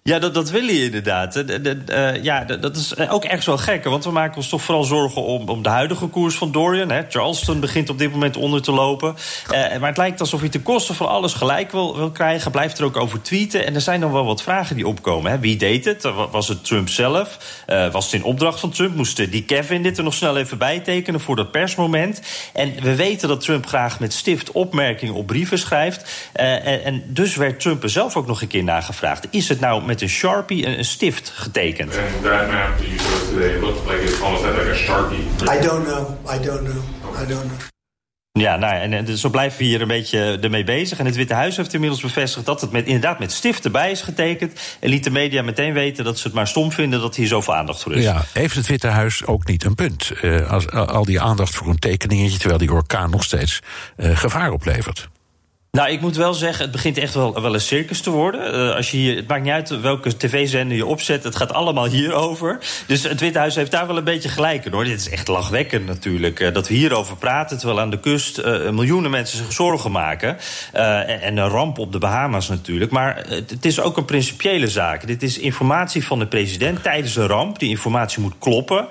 [0.08, 1.32] Ja, dat, dat wil hij inderdaad.
[1.32, 3.84] De, de, uh, ja, de, dat is ook ergens wel gek.
[3.84, 6.90] Want we maken ons toch vooral zorgen om, om de huidige koers van Dorian.
[6.90, 7.02] Hè.
[7.08, 9.16] Charleston begint op dit moment onder te lopen.
[9.52, 12.50] Uh, maar het lijkt alsof hij ten koste van alles gelijk wil, wil krijgen.
[12.50, 13.66] Blijft er ook over tweeten.
[13.66, 15.30] En er zijn dan wel wat vragen die opkomen.
[15.30, 15.38] Hè.
[15.38, 16.02] Wie deed het?
[16.30, 17.38] Was het Trump zelf?
[17.92, 18.94] Was het in opdracht van Trump?
[18.96, 22.20] Moest die Kevin dit er nog snel even bij tekenen voor dat persmoment?
[22.52, 26.30] En we weten dat Trump graag met stift opmerkingen op brieven schrijft.
[26.32, 29.26] En, en dus werd Trump er zelf ook nog een keer nagevraagd.
[29.30, 31.92] Is het nou met een Sharpie en een stift getekend.
[31.92, 35.24] That map that you showed today looked like it almost had like a Sharpie.
[35.42, 36.34] I don't know.
[36.34, 36.82] I don't know.
[37.22, 37.72] I don't know.
[38.38, 40.98] Ja, nou, en, en zo blijven we hier een beetje ermee bezig.
[40.98, 44.02] En het Witte Huis heeft inmiddels bevestigd dat het met, inderdaad met stift erbij is
[44.02, 44.60] getekend.
[44.80, 47.54] En liet de media meteen weten dat ze het maar stom vinden dat hier zoveel
[47.54, 48.04] aandacht voor is.
[48.04, 50.12] Ja, heeft het Witte Huis ook niet een punt?
[50.22, 53.60] Uh, als, al die aandacht voor een tekeningetje, terwijl die orkaan nog steeds
[53.96, 55.08] uh, gevaar oplevert.
[55.74, 58.54] Nou, ik moet wel zeggen, het begint echt wel, wel een circus te worden.
[58.54, 61.86] Uh, als je hier, het maakt niet uit welke tv-zender je opzet, het gaat allemaal
[61.86, 62.58] hierover.
[62.86, 64.84] Dus het Witte Huis heeft daar wel een beetje gelijk in, hoor.
[64.84, 67.58] Dit is echt lachwekkend natuurlijk, uh, dat we hierover praten...
[67.58, 70.36] terwijl aan de kust uh, miljoenen mensen zich zorgen maken.
[70.72, 72.90] En, en, een ramp op de Bahama's natuurlijk.
[72.90, 75.06] Maar het is ook een principiële zaak.
[75.06, 77.58] Dit is informatie van de president tijdens een ramp.
[77.58, 78.88] Die informatie moet kloppen.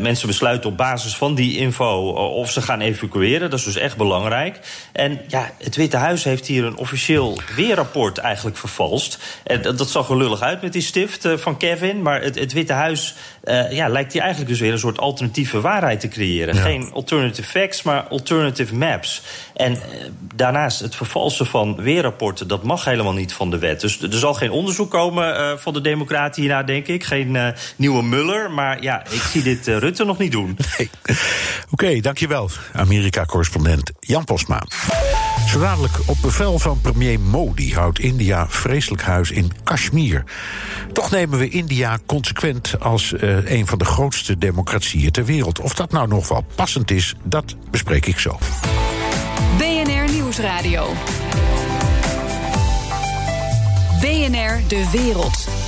[0.00, 3.50] mensen besluiten op basis van die info of ze gaan evacueren.
[3.50, 4.60] Dat is dus echt belangrijk.
[4.92, 9.18] En ja, het Witte Huis heeft hier een officieel weerrapport eigenlijk vervalst.
[9.44, 12.02] En dat, zag er lullig uit met die stift uh, van Kevin.
[12.02, 15.60] Maar het, het Witte Huis uh, ja, lijkt hier eigenlijk dus weer een soort alternatieve
[15.60, 16.54] waarheid te creëren.
[16.54, 16.62] Ja.
[16.62, 19.22] Geen alternative facts, maar alternative maps.
[19.54, 19.78] En uh,
[20.34, 23.80] daarnaast het vervalsen van weerrapporten, dat mag helemaal niet van de wet.
[23.80, 27.04] Dus er zal geen onderzoek komen van de Democraten hierna, denk ik.
[27.04, 28.50] Geen nieuwe Muller.
[28.50, 30.56] Maar ja, ik zie dit Rutte nog niet doen.
[30.78, 30.90] Nee.
[31.04, 31.18] Oké,
[31.70, 32.50] okay, dankjewel.
[32.72, 34.62] Amerika-correspondent Jan Posma.
[35.46, 35.76] Zo
[36.06, 40.24] op bevel van premier Modi houdt India vreselijk huis in Kashmir.
[40.92, 45.60] Toch nemen we India consequent als uh, een van de grootste democratieën ter wereld.
[45.60, 48.38] Of dat nou nog wel passend is, dat bespreek ik zo.
[49.58, 50.92] BNR Nieuwsradio.
[54.00, 55.63] BNR De Wereld.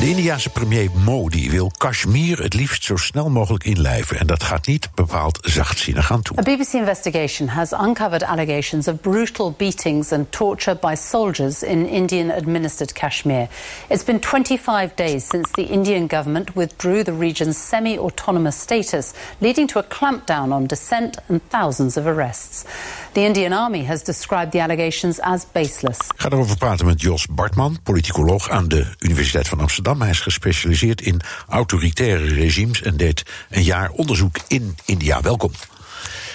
[0.00, 4.18] De Indiase premier Modi wil Kashmir het liefst zo snel mogelijk inlijven.
[4.18, 6.38] En dat gaat niet bepaald zachtzinnig aan toe.
[6.38, 12.30] A BBC investigation has uncovered allegations of brutal beatings and torture by soldiers in Indian
[12.30, 13.48] administered Kashmir.
[13.88, 19.68] It's been 25 days since the Indian government withdrew the region's semi autonomous status, leading
[19.68, 22.64] to a clampdown on dissent and thousands of arrests.
[23.12, 25.98] The Indian Army has described the allegations as baseless.
[25.98, 29.88] Ik ga erover praten met Jos Bartman, politicoloog aan de Universiteit van Amsterdam.
[29.98, 35.20] Hij is gespecialiseerd in autoritaire regimes en deed een jaar onderzoek in India.
[35.20, 35.52] Welkom.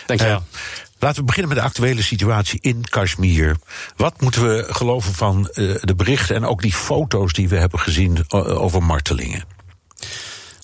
[0.06, 0.44] Dank je wel.
[0.54, 0.60] Uh,
[1.00, 3.56] Laten we beginnen met de actuele situatie in Kashmir.
[3.96, 7.80] Wat moeten we geloven van uh, de berichten en ook die foto's die we hebben
[7.80, 9.44] gezien uh, over martelingen?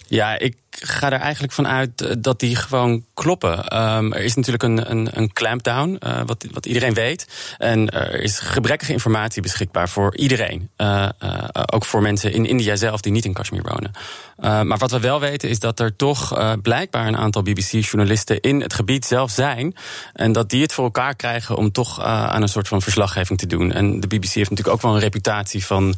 [0.08, 3.78] Ja, ik ga er eigenlijk van uit dat die gewoon kloppen.
[3.80, 7.28] Um, er is natuurlijk een, een, een clampdown, uh, wat, wat iedereen weet.
[7.58, 10.70] En er is gebrekkige informatie beschikbaar voor iedereen.
[10.78, 11.10] Uh,
[11.72, 13.92] ook voor mensen in India zelf die niet in Kashmir wonen.
[14.42, 18.74] Maar wat we wel weten is dat er toch blijkbaar een aantal BBC-journalisten in het
[18.74, 19.76] gebied zelf zijn.
[20.14, 23.48] En dat die het voor elkaar krijgen om toch aan een soort van verslaggeving te
[23.48, 23.72] doen.
[23.72, 25.96] En de BBC heeft natuurlijk ook wel een reputatie van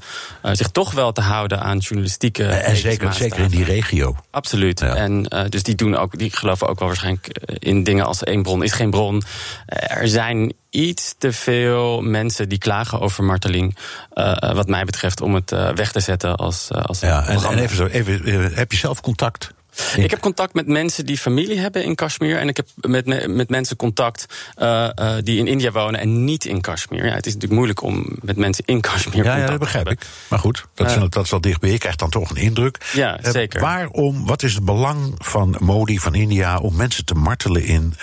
[0.52, 2.46] zich toch wel te houden aan journalistieke.
[2.46, 4.16] En zeker, zeker in die regio.
[4.32, 4.82] Absoluut.
[4.82, 8.44] En dus die doen ook, die geloven ook wel waarschijnlijk eh, in dingen als één
[8.44, 9.24] bron is geen bron.
[9.66, 13.78] Er zijn iets te veel mensen die klagen over marteling.
[14.14, 16.72] Uh, wat mij betreft, om het weg te zetten als.
[16.72, 19.54] als ja, en, en even zo, even, heb je zelf contact
[19.96, 22.38] ik heb contact met mensen die familie hebben in Kashmir.
[22.38, 24.26] En ik heb met, met mensen contact
[24.58, 27.06] uh, uh, die in India wonen en niet in Kashmir.
[27.06, 29.90] Ja, het is natuurlijk moeilijk om met mensen in Kashmir ja, contact ja, dat begrijp
[29.90, 30.06] ik.
[30.28, 31.72] Maar goed, dat is, uh, dat is al dichtbij.
[31.72, 32.78] Je krijgt dan toch een indruk.
[32.94, 33.62] Ja, zeker.
[33.62, 37.94] waarom, wat is het belang van Modi, van India, om mensen te martelen in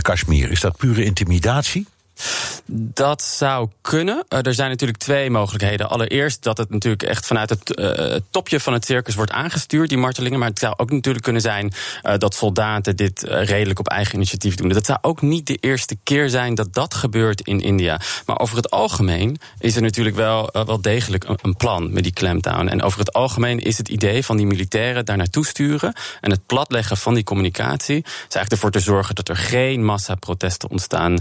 [0.00, 0.50] Kashmir?
[0.50, 1.86] Is dat pure intimidatie?
[2.66, 4.24] Dat zou kunnen.
[4.28, 5.88] Uh, er zijn natuurlijk twee mogelijkheden.
[5.88, 9.98] Allereerst dat het natuurlijk echt vanuit het uh, topje van het circus wordt aangestuurd, die
[9.98, 10.38] martelingen.
[10.38, 14.54] Maar het zou ook natuurlijk kunnen zijn uh, dat soldaten dit redelijk op eigen initiatief
[14.54, 14.68] doen.
[14.68, 18.00] Dat zou ook niet de eerste keer zijn dat dat gebeurt in India.
[18.26, 22.12] Maar over het algemeen is er natuurlijk wel, wel degelijk een, een, plan met die
[22.12, 22.68] clampdown.
[22.68, 26.46] En over het algemeen is het idee van die militairen daar naartoe sturen en het
[26.46, 31.18] platleggen van die communicatie, is eigenlijk ervoor te zorgen dat er geen massaprotesten ontstaan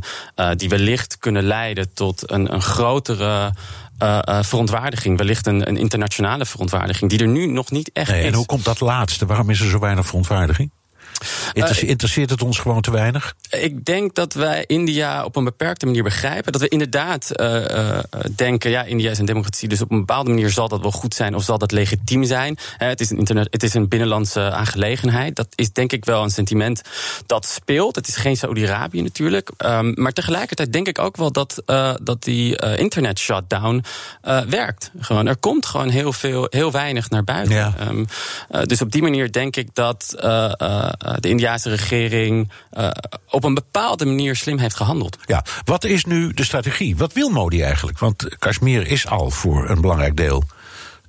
[0.55, 0.82] die wellicht
[1.19, 3.53] kunnen leiden tot een, een grotere.
[4.03, 8.19] Uh, uh, verontwaardiging, wellicht een, een, internationale verontwaardiging, die er nu nog niet echt nee,
[8.19, 8.25] is.
[8.25, 9.25] En hoe komt dat laatste?
[9.25, 10.71] Waarom is er zo weinig verontwaardiging?
[11.81, 13.35] Interesseert het ons gewoon te weinig?
[13.49, 16.51] Ik denk dat wij India op een beperkte manier begrijpen.
[16.51, 17.99] Dat we inderdaad uh, uh,
[18.35, 21.13] denken, ja, India is een democratie, dus op een bepaalde manier zal dat wel goed
[21.13, 22.57] zijn of zal dat legitiem zijn.
[22.77, 25.35] Het, is een internet, het is een binnenlandse aangelegenheid.
[25.35, 26.81] Dat is denk ik wel een sentiment
[27.25, 27.95] dat speelt.
[27.95, 29.51] Het is geen Saudi-Arabië natuurlijk.
[29.65, 31.63] Um, maar tegelijkertijd denk ik ook wel dat,
[32.03, 33.83] dat die internet shutdown
[34.49, 34.91] werkt.
[34.99, 37.55] Gewoon, er komt gewoon heel, veel, heel weinig naar buiten.
[37.55, 37.73] Ja.
[37.89, 38.05] Um,
[38.63, 40.15] dus op die manier denk ik dat
[41.19, 42.89] de Indiaanse regering uh,
[43.29, 45.17] op een bepaalde manier slim heeft gehandeld.
[45.25, 46.97] Ja, wat is nu de strategie?
[46.97, 47.99] Wat wil Modi eigenlijk?
[47.99, 50.43] Want Kashmir is al voor een belangrijk deel.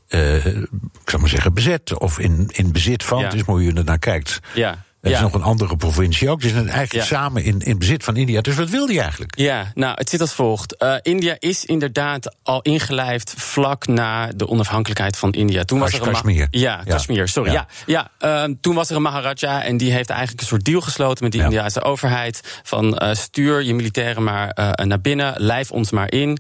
[0.09, 3.19] Uh, ik zou maar zeggen, bezet of in, in bezit van.
[3.19, 3.25] Ja.
[3.25, 4.41] Het is mooi hoe je er naar kijkt.
[4.55, 4.85] Ja.
[5.05, 5.19] Het ja.
[5.19, 6.41] is nog een andere provincie ook.
[6.41, 7.17] Die zijn eigenlijk Ja.
[7.17, 8.41] samen in, in bezit van India.
[8.41, 9.39] Dus wat wil die eigenlijk?
[9.39, 10.75] Ja, nou, het zit als volgt.
[10.83, 15.65] Uh, India is inderdaad al ingelijfd vlak na de onafhankelijkheid van India.
[15.65, 16.49] Toen was Kash- er een Kashmir.
[16.51, 16.93] Ja, Ja.
[16.93, 17.53] Kashmir, sorry.
[17.53, 17.67] Ja.
[17.87, 21.25] Ja, uh, toen was er een Maharaja en die heeft eigenlijk een soort deal gesloten
[21.25, 21.39] met de.
[21.39, 22.61] Indiase overheid.
[22.63, 26.39] Van uh, stuur je militairen maar uh, naar binnen, lijf ons maar in.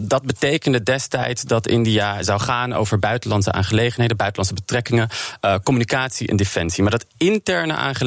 [0.00, 5.08] Dat betekende destijds dat India zou gaan over buitenlandse aangelegenheden, buitenlandse betrekkingen,
[5.62, 6.82] communicatie en defensie.
[6.82, 7.98] Maar dat interne aangelegenheden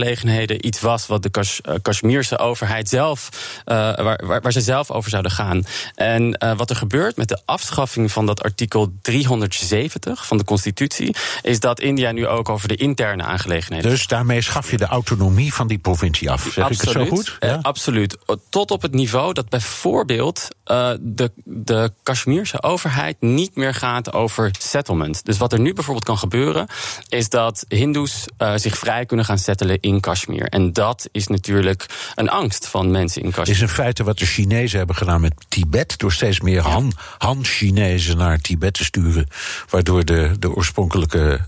[0.66, 3.30] iets was wat de Kash- uh, Kashmirse overheid zelf,
[3.66, 5.64] uh, waar, waar, waar ze zelf over zouden gaan.
[5.96, 11.16] En uh, wat er gebeurt met de afschaffing van dat artikel 370 van de Constitutie,
[11.42, 13.90] is dat India nu ook over de interne aangelegenheden.
[13.90, 16.42] Dus daarmee schaf je de autonomie van die provincie af.
[16.52, 17.38] Zeg ik het zo goed?
[17.40, 18.18] Eh, absoluut.
[18.50, 24.52] Tot op het niveau dat bijvoorbeeld uh, de, de Kashmirse overheid niet meer gaat over
[24.60, 25.26] settlement.
[25.26, 26.68] Dus wat er nu bijvoorbeeld kan gebeuren,
[27.08, 30.46] is dat Hindoes uh, zich vrij kunnen gaan settelen in Kashmir.
[30.46, 33.56] En dat is natuurlijk een angst van mensen in Kashmir.
[33.56, 35.98] is in feite wat de Chinezen hebben gedaan met Tibet.
[35.98, 39.28] Door steeds meer Han, Han-Chinezen naar Tibet te sturen.
[39.70, 41.40] Waardoor de, de oorspronkelijke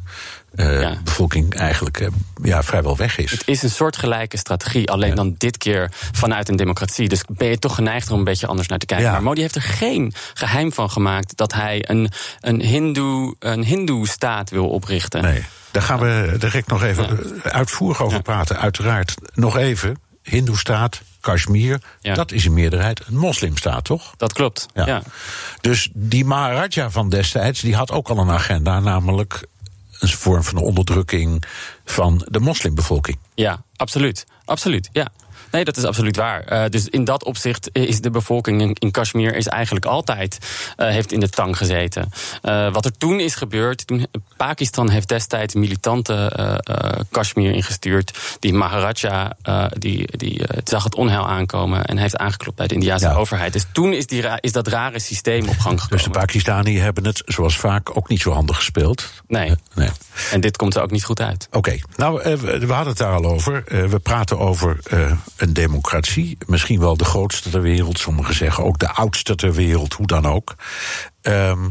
[0.55, 0.97] uh, ja.
[1.03, 2.07] bevolking eigenlijk uh,
[2.43, 3.31] ja, vrijwel weg is.
[3.31, 5.15] Het is een soortgelijke strategie, alleen ja.
[5.15, 7.09] dan dit keer vanuit een democratie.
[7.09, 9.05] Dus ben je toch geneigd om een beetje anders naar te kijken.
[9.05, 9.11] Ja.
[9.11, 14.07] Maar Modi heeft er geen geheim van gemaakt dat hij een, een hindoe een hindoe
[14.07, 15.21] staat wil oprichten.
[15.21, 18.59] Nee, daar gaan we direct nog even uitvoerig over praten.
[18.59, 20.03] Uiteraard nog even.
[20.23, 22.13] Hindoestaat, Kashmir, Ja.
[22.13, 24.13] dat is in meerderheid een moslimstaat, toch?
[24.17, 24.65] Dat klopt.
[24.73, 24.85] Ja.
[24.85, 25.01] Ja.
[25.61, 29.47] Dus die Maharaja van destijds, die had ook al een agenda, namelijk
[29.99, 31.43] een vorm van onderdrukking
[31.85, 33.17] van de moslimbevolking.
[33.33, 34.25] Ja, absoluut.
[34.45, 35.11] Absoluut, ja.
[35.51, 36.51] Nee, dat is absoluut waar.
[36.51, 40.37] Uh, dus in dat opzicht is de bevolking in, in Kashmir is eigenlijk altijd
[40.77, 42.09] uh, heeft in de tang gezeten.
[42.43, 44.07] Uh, wat er toen is gebeurd, toen
[44.37, 46.31] Pakistan heeft destijds militante
[47.11, 48.37] Kashmir ingestuurd.
[48.39, 49.35] Die Maharaja
[49.77, 53.13] die, die zag het onheil aankomen en heeft aangeklopt bij de Indiase Ja.
[53.13, 53.53] overheid.
[53.53, 55.89] Dus toen is, die, is dat rare systeem op gang gekomen.
[55.89, 59.11] Dus de Pakistani hebben het, zoals vaak, ook niet zo handig gespeeld.
[59.27, 59.55] Nee.
[59.73, 59.89] Nee.
[60.31, 61.47] En dit komt er ook niet goed uit.
[61.51, 63.63] Oké, nou, eh, we hadden het daar al over.
[63.67, 66.37] Eh, we praten over eh, een democratie.
[66.45, 67.99] Misschien wel de grootste ter wereld.
[67.99, 70.55] Sommigen zeggen ook de oudste ter wereld, hoe dan ook.
[71.21, 71.67] Ehm,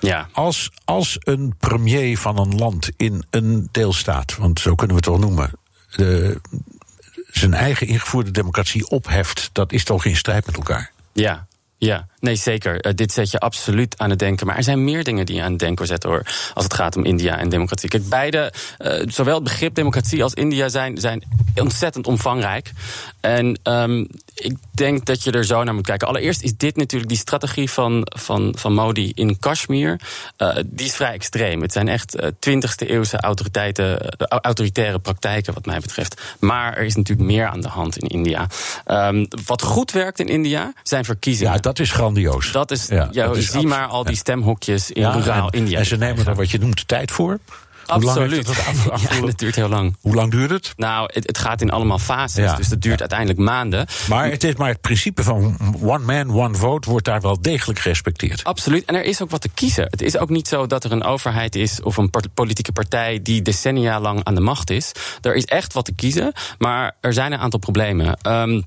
[0.00, 0.28] Ja.
[0.32, 5.10] als, als een premier van een land in een deelstaat, want zo kunnen we het
[5.10, 5.50] wel noemen,
[5.96, 6.40] de,
[7.26, 10.92] zijn eigen ingevoerde democratie opheft, dat is toch in strijd met elkaar?
[11.12, 11.46] Ja,
[11.76, 12.86] ja, nee zeker.
[12.86, 14.46] Uh, dit zet je absoluut aan het denken.
[14.46, 16.22] Maar er zijn meer dingen die je aan het denken zetten hoor.
[16.54, 17.88] Als het gaat om India en democratie.
[17.88, 21.22] Kijk, beide, uh, zowel het begrip democratie als India zijn, zijn
[21.54, 22.72] ontzettend omvangrijk.
[23.20, 26.08] En um, ik denk dat je er zo naar moet kijken.
[26.08, 30.00] Allereerst is dit natuurlijk die strategie van, van, van Modi in Kashmir.
[30.38, 31.62] Uh, die is vrij extreem.
[31.62, 36.20] Het zijn echt 20e eeuwse autoriteiten, autoritaire praktijken, wat mij betreft.
[36.40, 38.46] Maar er is natuurlijk meer aan de hand in India.
[38.86, 41.52] Um, wat goed werkt in India zijn verkiezingen.
[41.52, 42.52] Ja, dat is grandioos.
[42.52, 45.78] Dat is, ja, ja dat is zie maar al die stemhokjes in ruraal India.
[45.78, 47.38] En ze nemen er wat je noemt de tijd voor.
[47.86, 48.46] Absoluut.
[48.46, 49.96] Lang het af, ja, dat duurt heel lang.
[50.00, 50.72] Hoe lang duurt het?
[50.76, 52.54] Nou, het, het gaat in allemaal fases, ja.
[52.54, 53.00] dus dat duurt ja.
[53.00, 53.86] uiteindelijk maanden.
[54.08, 57.78] Maar het, is, maar het principe van one man, one vote wordt daar wel degelijk
[57.78, 58.44] gerespecteerd.
[58.44, 58.84] Absoluut.
[58.84, 59.84] En er is ook wat te kiezen.
[59.90, 63.42] Het is ook niet zo dat er een overheid is of een politieke partij die
[63.42, 64.92] decennia lang aan de macht is.
[65.20, 68.18] Er is echt wat te kiezen, maar er zijn een aantal problemen.
[68.22, 68.64] Um,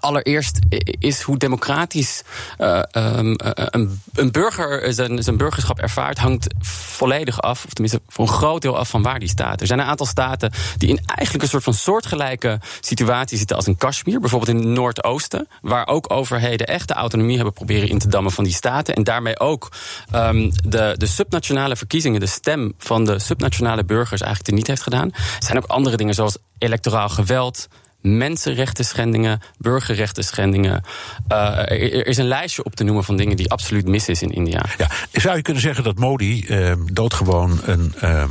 [0.00, 0.58] Allereerst
[0.98, 2.22] is hoe democratisch
[2.58, 8.32] uh, um, een, een, burger zijn, burgerschap ervaart, hangt volledig af, of tenminste voor een
[8.32, 9.60] groot deel af van waar die staat.
[9.60, 13.66] Er zijn een aantal staten die in eigenlijk een soort van soortgelijke situatie zitten als
[13.66, 17.98] in Kashmir, bijvoorbeeld in het Noordoosten, waar ook overheden echt de autonomie hebben proberen in
[17.98, 18.94] te dammen van die staten.
[18.94, 19.68] En daarmee ook
[20.14, 25.10] um, de, de subnationale verkiezingen, de stem van de subnationale burgers eigenlijk niet heeft gedaan.
[25.12, 27.68] Er zijn ook andere dingen zoals electoraal geweld
[28.02, 30.82] mensenrechten schendingen, burgerrechten schendingen.
[31.28, 34.30] Uh, er is een lijstje op te noemen van dingen die absoluut mis is in
[34.30, 34.64] India.
[34.78, 38.24] Ja, zou je kunnen zeggen dat Modi uh, doodgewoon een, uh,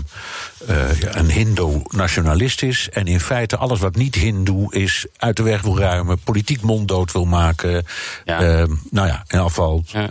[1.12, 5.78] een Hindoe-nationalist is en in feite alles wat niet Hindoe is uit de weg wil
[5.78, 7.86] ruimen, politiek monddood wil maken.
[8.26, 8.66] Ja.
[8.90, 9.84] nou ja, in afval.
[9.86, 10.10] Ja.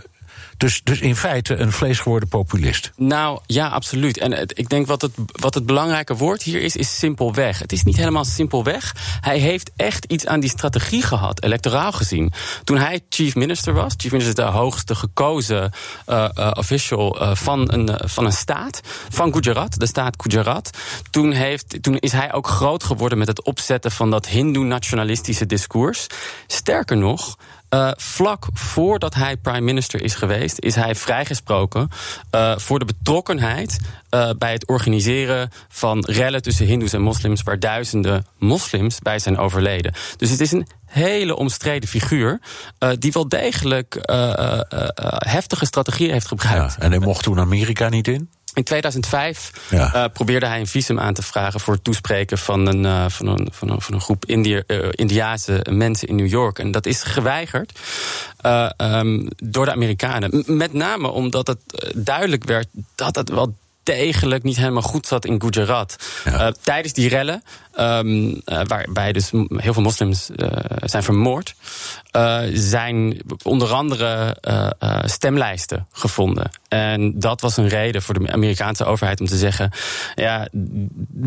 [0.61, 2.91] Dus, dus in feite een vleesgeworden populist.
[2.95, 4.17] Nou ja, absoluut.
[4.17, 7.59] En ik denk wat het, wat het belangrijke woord hier is, is simpelweg.
[7.59, 8.95] Het is niet helemaal simpelweg.
[9.21, 12.33] Hij heeft echt iets aan die strategie gehad, electoraal gezien.
[12.63, 15.71] Toen hij chief minister was, chief minister is de hoogste gekozen
[16.07, 20.69] uh, official uh, van, een, van een staat, van Gujarat, de staat Gujarat.
[21.09, 26.07] Toen, heeft, toen is hij ook groot geworden met het opzetten van dat Hindoe-nationalistische discours.
[26.47, 27.37] Sterker nog,
[27.73, 31.89] uh, vlak voordat hij prime minister is geweest, is hij vrijgesproken
[32.35, 37.59] uh, voor de betrokkenheid uh, bij het organiseren van rellen tussen Hindoes en moslims, waar
[37.59, 39.93] duizenden moslims bij zijn overleden.
[40.17, 42.41] Dus het is een hele omstreden figuur.
[42.99, 43.99] Die wel degelijk
[45.17, 46.75] heftige strategieën heeft gebruikt.
[46.77, 48.29] Ja, en hij mocht toen Amerika niet in?
[48.53, 49.95] In 2005 ja.
[49.95, 53.27] uh, probeerde hij een visum aan te vragen voor het toespreken van een, uh, van
[53.27, 56.59] een, van een, van een groep Indië, uh, Indiaanse mensen in New York.
[56.59, 57.79] En dat is geweigerd
[58.77, 60.43] um, door de Amerikanen.
[60.45, 61.59] Met name omdat het
[61.95, 65.95] duidelijk werd dat het wel degelijk niet helemaal goed zat in Gujarat.
[66.25, 66.47] Ja.
[66.47, 67.43] Uh, tijdens die rellen,
[67.79, 70.47] um, uh, waarbij dus heel veel moslims uh,
[70.79, 71.55] zijn vermoord,
[72.53, 74.37] zijn onder andere
[75.05, 76.51] stemlijsten gevonden.
[76.67, 79.71] En dat was een reden voor de Amerikaanse overheid om te zeggen:
[80.15, 80.47] ja,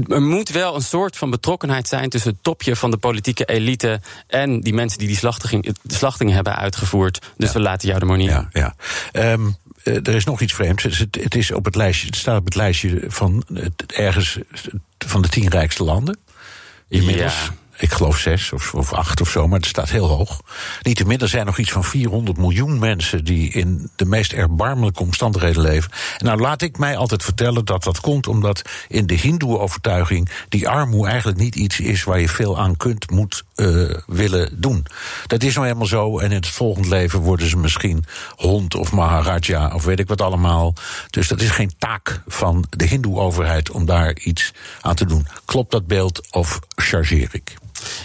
[0.09, 4.01] er moet wel een soort van betrokkenheid zijn tussen het topje van de politieke elite
[4.27, 7.19] en die mensen die die slachting, de slachtingen hebben uitgevoerd.
[7.37, 7.55] Dus ja.
[7.55, 8.31] we laten jou er maar niet.
[8.31, 8.75] Ja, ja.
[9.33, 10.83] Um, er is nog iets vreemds.
[10.83, 14.39] Het, het, is op het, lijstje, het staat op het lijstje van het, ergens
[14.99, 16.19] van de tien rijkste landen.
[16.89, 17.51] Inmiddels.
[17.77, 20.41] Ik geloof zes of, acht of zo, maar het staat heel hoog.
[20.83, 25.63] Niettemin, er zijn nog iets van 400 miljoen mensen die in de meest erbarmelijke omstandigheden
[25.63, 25.91] leven.
[26.19, 30.69] En nou laat ik mij altijd vertellen dat dat komt omdat in de Hindoe-overtuiging die
[30.69, 34.87] armoede eigenlijk niet iets is waar je veel aan kunt, moet uh, willen doen.
[35.27, 38.05] Dat is nou helemaal zo en in het volgende leven worden ze misschien
[38.37, 40.75] hond of maharaja of weet ik wat allemaal.
[41.11, 45.27] Dus dat is geen taak van de Hindoe-overheid om daar iets aan te doen.
[45.45, 47.55] Klopt dat beeld of chargeer ik?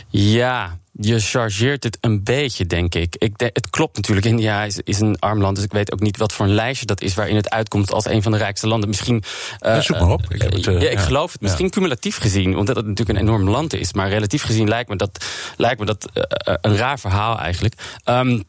[0.09, 3.15] Ja, je chargeert het een beetje, denk ik.
[3.17, 5.55] ik de, het klopt natuurlijk, India is, is, een arm land...
[5.55, 7.13] dus ik weet ook niet wat voor een lijstje dat is...
[7.13, 8.89] waarin het uitkomt als een van de rijkste landen.
[8.89, 9.23] Misschien...
[9.61, 10.25] Uh, zoek maar op.
[10.29, 11.41] Ik, heb het, uh, ja, ik geloof het.
[11.41, 13.93] Misschien cumulatief gezien, omdat het natuurlijk een enorm land is.
[13.93, 15.25] Maar relatief gezien lijkt me dat,
[15.57, 16.23] lijkt me dat uh,
[16.61, 17.73] een raar verhaal eigenlijk.
[18.05, 18.43] Um,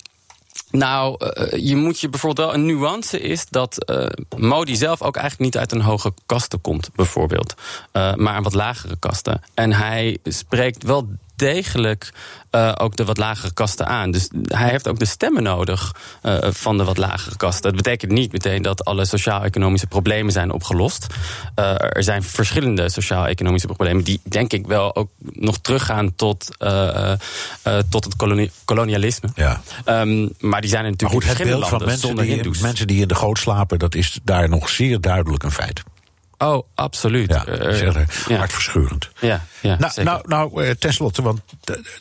[0.70, 4.06] nou, uh, je moet je bijvoorbeeld wel een nuance is dat uh,
[4.36, 7.54] Modi zelf ook eigenlijk niet uit een hoge kaste komt, bijvoorbeeld,
[7.92, 9.42] uh, maar een wat lagere kasten.
[9.54, 11.08] En hij spreekt wel
[11.40, 12.12] degelijk
[12.50, 14.10] uh, ook de wat lagere kasten aan.
[14.10, 17.62] Dus hij heeft ook de stemmen nodig uh, van de wat lagere kasten.
[17.62, 21.06] Dat betekent niet meteen dat alle sociaal-economische problemen zijn opgelost.
[21.58, 26.48] Uh, er zijn verschillende sociaal-economische problemen die denk ik wel ook nog teruggaan tot,
[27.88, 29.28] tot het koloni kolonialisme.
[29.34, 29.60] Ja.
[29.86, 32.62] Um, maar die zijn er natuurlijk maar goed, in verschillende het beeld van mensen die,
[32.62, 35.82] mensen die in de goot slapen, dat is daar nog zeer duidelijk een feit.
[36.42, 37.30] Oh, absoluut.
[37.30, 38.36] Ja, uh, ja.
[38.36, 39.10] hartverscheurend.
[39.20, 41.40] Ja, ja, nou, nou, nou, uh, tenslotte, want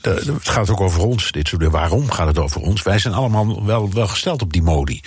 [0.01, 1.31] het gaat ook over ons.
[1.31, 2.83] Dit soort, waarom gaat het over ons?
[2.83, 5.01] Wij zijn allemaal wel, wel gesteld op die modi.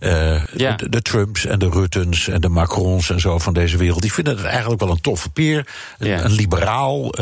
[0.00, 0.76] Uh, ja.
[0.76, 4.02] de, de, Trumps en de Ruttens en de Macrons en zo van deze wereld.
[4.02, 5.66] Die vinden het eigenlijk wel een toffe peer.
[5.98, 7.14] Een, liberaal,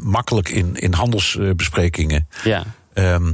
[0.00, 2.28] makkelijk in, in handelsbesprekingen.
[2.44, 2.64] Ja.
[2.94, 3.32] Ehm,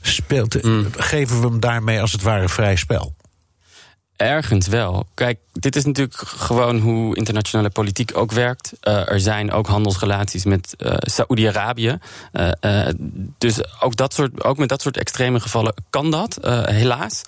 [0.00, 0.86] speelt, Mm.
[0.96, 3.14] Geven we hem daarmee als het ware vrij spel?
[4.16, 5.06] Ergens wel.
[5.14, 8.72] Kijk, dit is natuurlijk gewoon hoe internationale politiek ook werkt.
[8.80, 11.98] Eh, er zijn ook handelsrelaties met uh, Saoedi-Arabië.
[12.32, 12.88] Uh,
[13.38, 17.22] dus ook, dat soort, ook met dat soort extreme gevallen kan dat, helaas.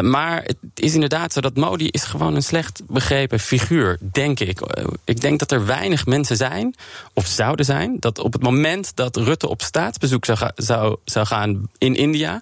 [0.00, 4.60] maar het is inderdaad zo dat Modi is gewoon een slecht begrepen figuur, denk ik.
[5.04, 6.74] ik denk dat er weinig mensen zijn,
[7.14, 11.68] of zouden zijn, dat op het moment dat Rutte op staatsbezoek zou, zou, zou gaan
[11.78, 12.40] in India,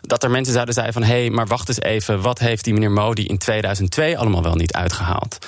[0.00, 2.72] dat er mensen zouden zijn van hé, hey, maar wacht eens even, wat heeft die
[2.72, 5.46] meneer Modi in 2002 allemaal wel niet uitgehaald.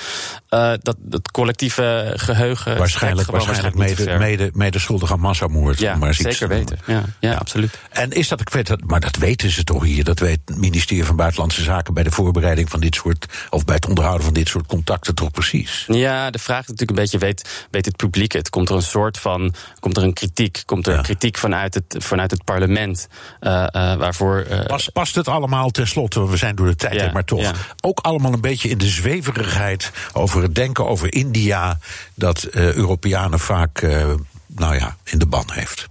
[0.51, 2.79] Uh, dat, dat collectieve geheugen.
[2.79, 5.79] Waarschijnlijk, waarschijnlijk mede, mede, mede schuldig aan massamoord.
[5.79, 6.79] Ja, maar zeker weten.
[6.87, 7.79] Ja, ja, ja, absoluut.
[7.91, 10.05] En is dat, ik weet dat, maar dat weten ze toch hier?
[10.05, 13.27] Dat weet het ministerie van Buitenlandse Zaken bij de voorbereiding van dit soort.
[13.51, 15.85] of bij het onderhouden van dit soort contacten toch precies?
[15.89, 18.51] Ja, de vraag is natuurlijk een beetje: weet, weet het publiek het?
[18.51, 19.55] Komt er een soort van.
[19.81, 20.63] komt er een kritiek?
[20.65, 21.01] Komt er ja.
[21.01, 23.09] kritiek vanuit het, vanuit het parlement?
[23.41, 24.47] Uh, uh, waarvoor.
[24.67, 26.29] Pas, past het allemaal tenslotte?
[26.29, 29.93] We zijn door de tijd, ja, maar toch ook allemaal een beetje in de zweverigheid
[30.13, 31.79] over het denken over India
[32.15, 34.15] dat uh, Europeanen vaak, uh,
[34.47, 35.89] nou ja, in de ban heeft.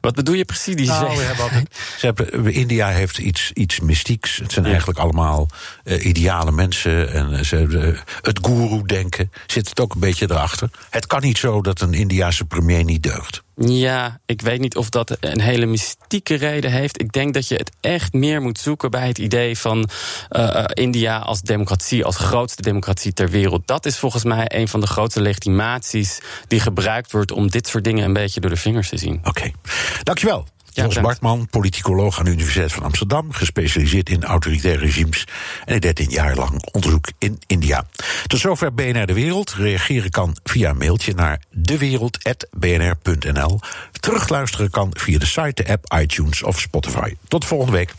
[0.00, 0.76] Wat bedoel je precies?
[0.76, 1.66] Die nou, we hebben
[1.98, 4.36] ze hebben, India heeft iets, iets mystieks.
[4.36, 4.70] Het zijn ja.
[4.70, 5.48] eigenlijk allemaal
[5.84, 7.12] uh, ideale mensen.
[7.12, 10.70] En ze, uh, het guru-denken zit het ook een beetje erachter.
[10.90, 13.42] Het kan niet zo dat een Indiase premier niet deugt.
[13.66, 17.00] Ja, ik weet niet of dat een hele mystieke reden heeft.
[17.00, 19.88] Ik denk dat je het echt meer moet zoeken bij het idee van
[20.30, 23.66] uh, India als democratie, als grootste democratie ter wereld.
[23.66, 27.84] Dat is volgens mij een van de grootste legitimaties die gebruikt wordt om dit soort
[27.84, 29.20] dingen een beetje door de vingers te zien.
[29.24, 29.50] Oké,
[30.02, 30.46] dankjewel.
[30.72, 35.24] Jos Bartman, politicoloog aan de Universiteit van Amsterdam, gespecialiseerd in autoritaire regimes
[35.64, 37.86] en hij deed een jaar lang onderzoek in India.
[38.26, 39.52] Tot zover BNR De Wereld.
[39.52, 43.60] Reageren kan via een mailtje naar dewereld.bnr.nl.
[43.92, 47.14] Terugluisteren kan via de site, de app, iTunes of Spotify.
[47.28, 47.94] Tot volgende week.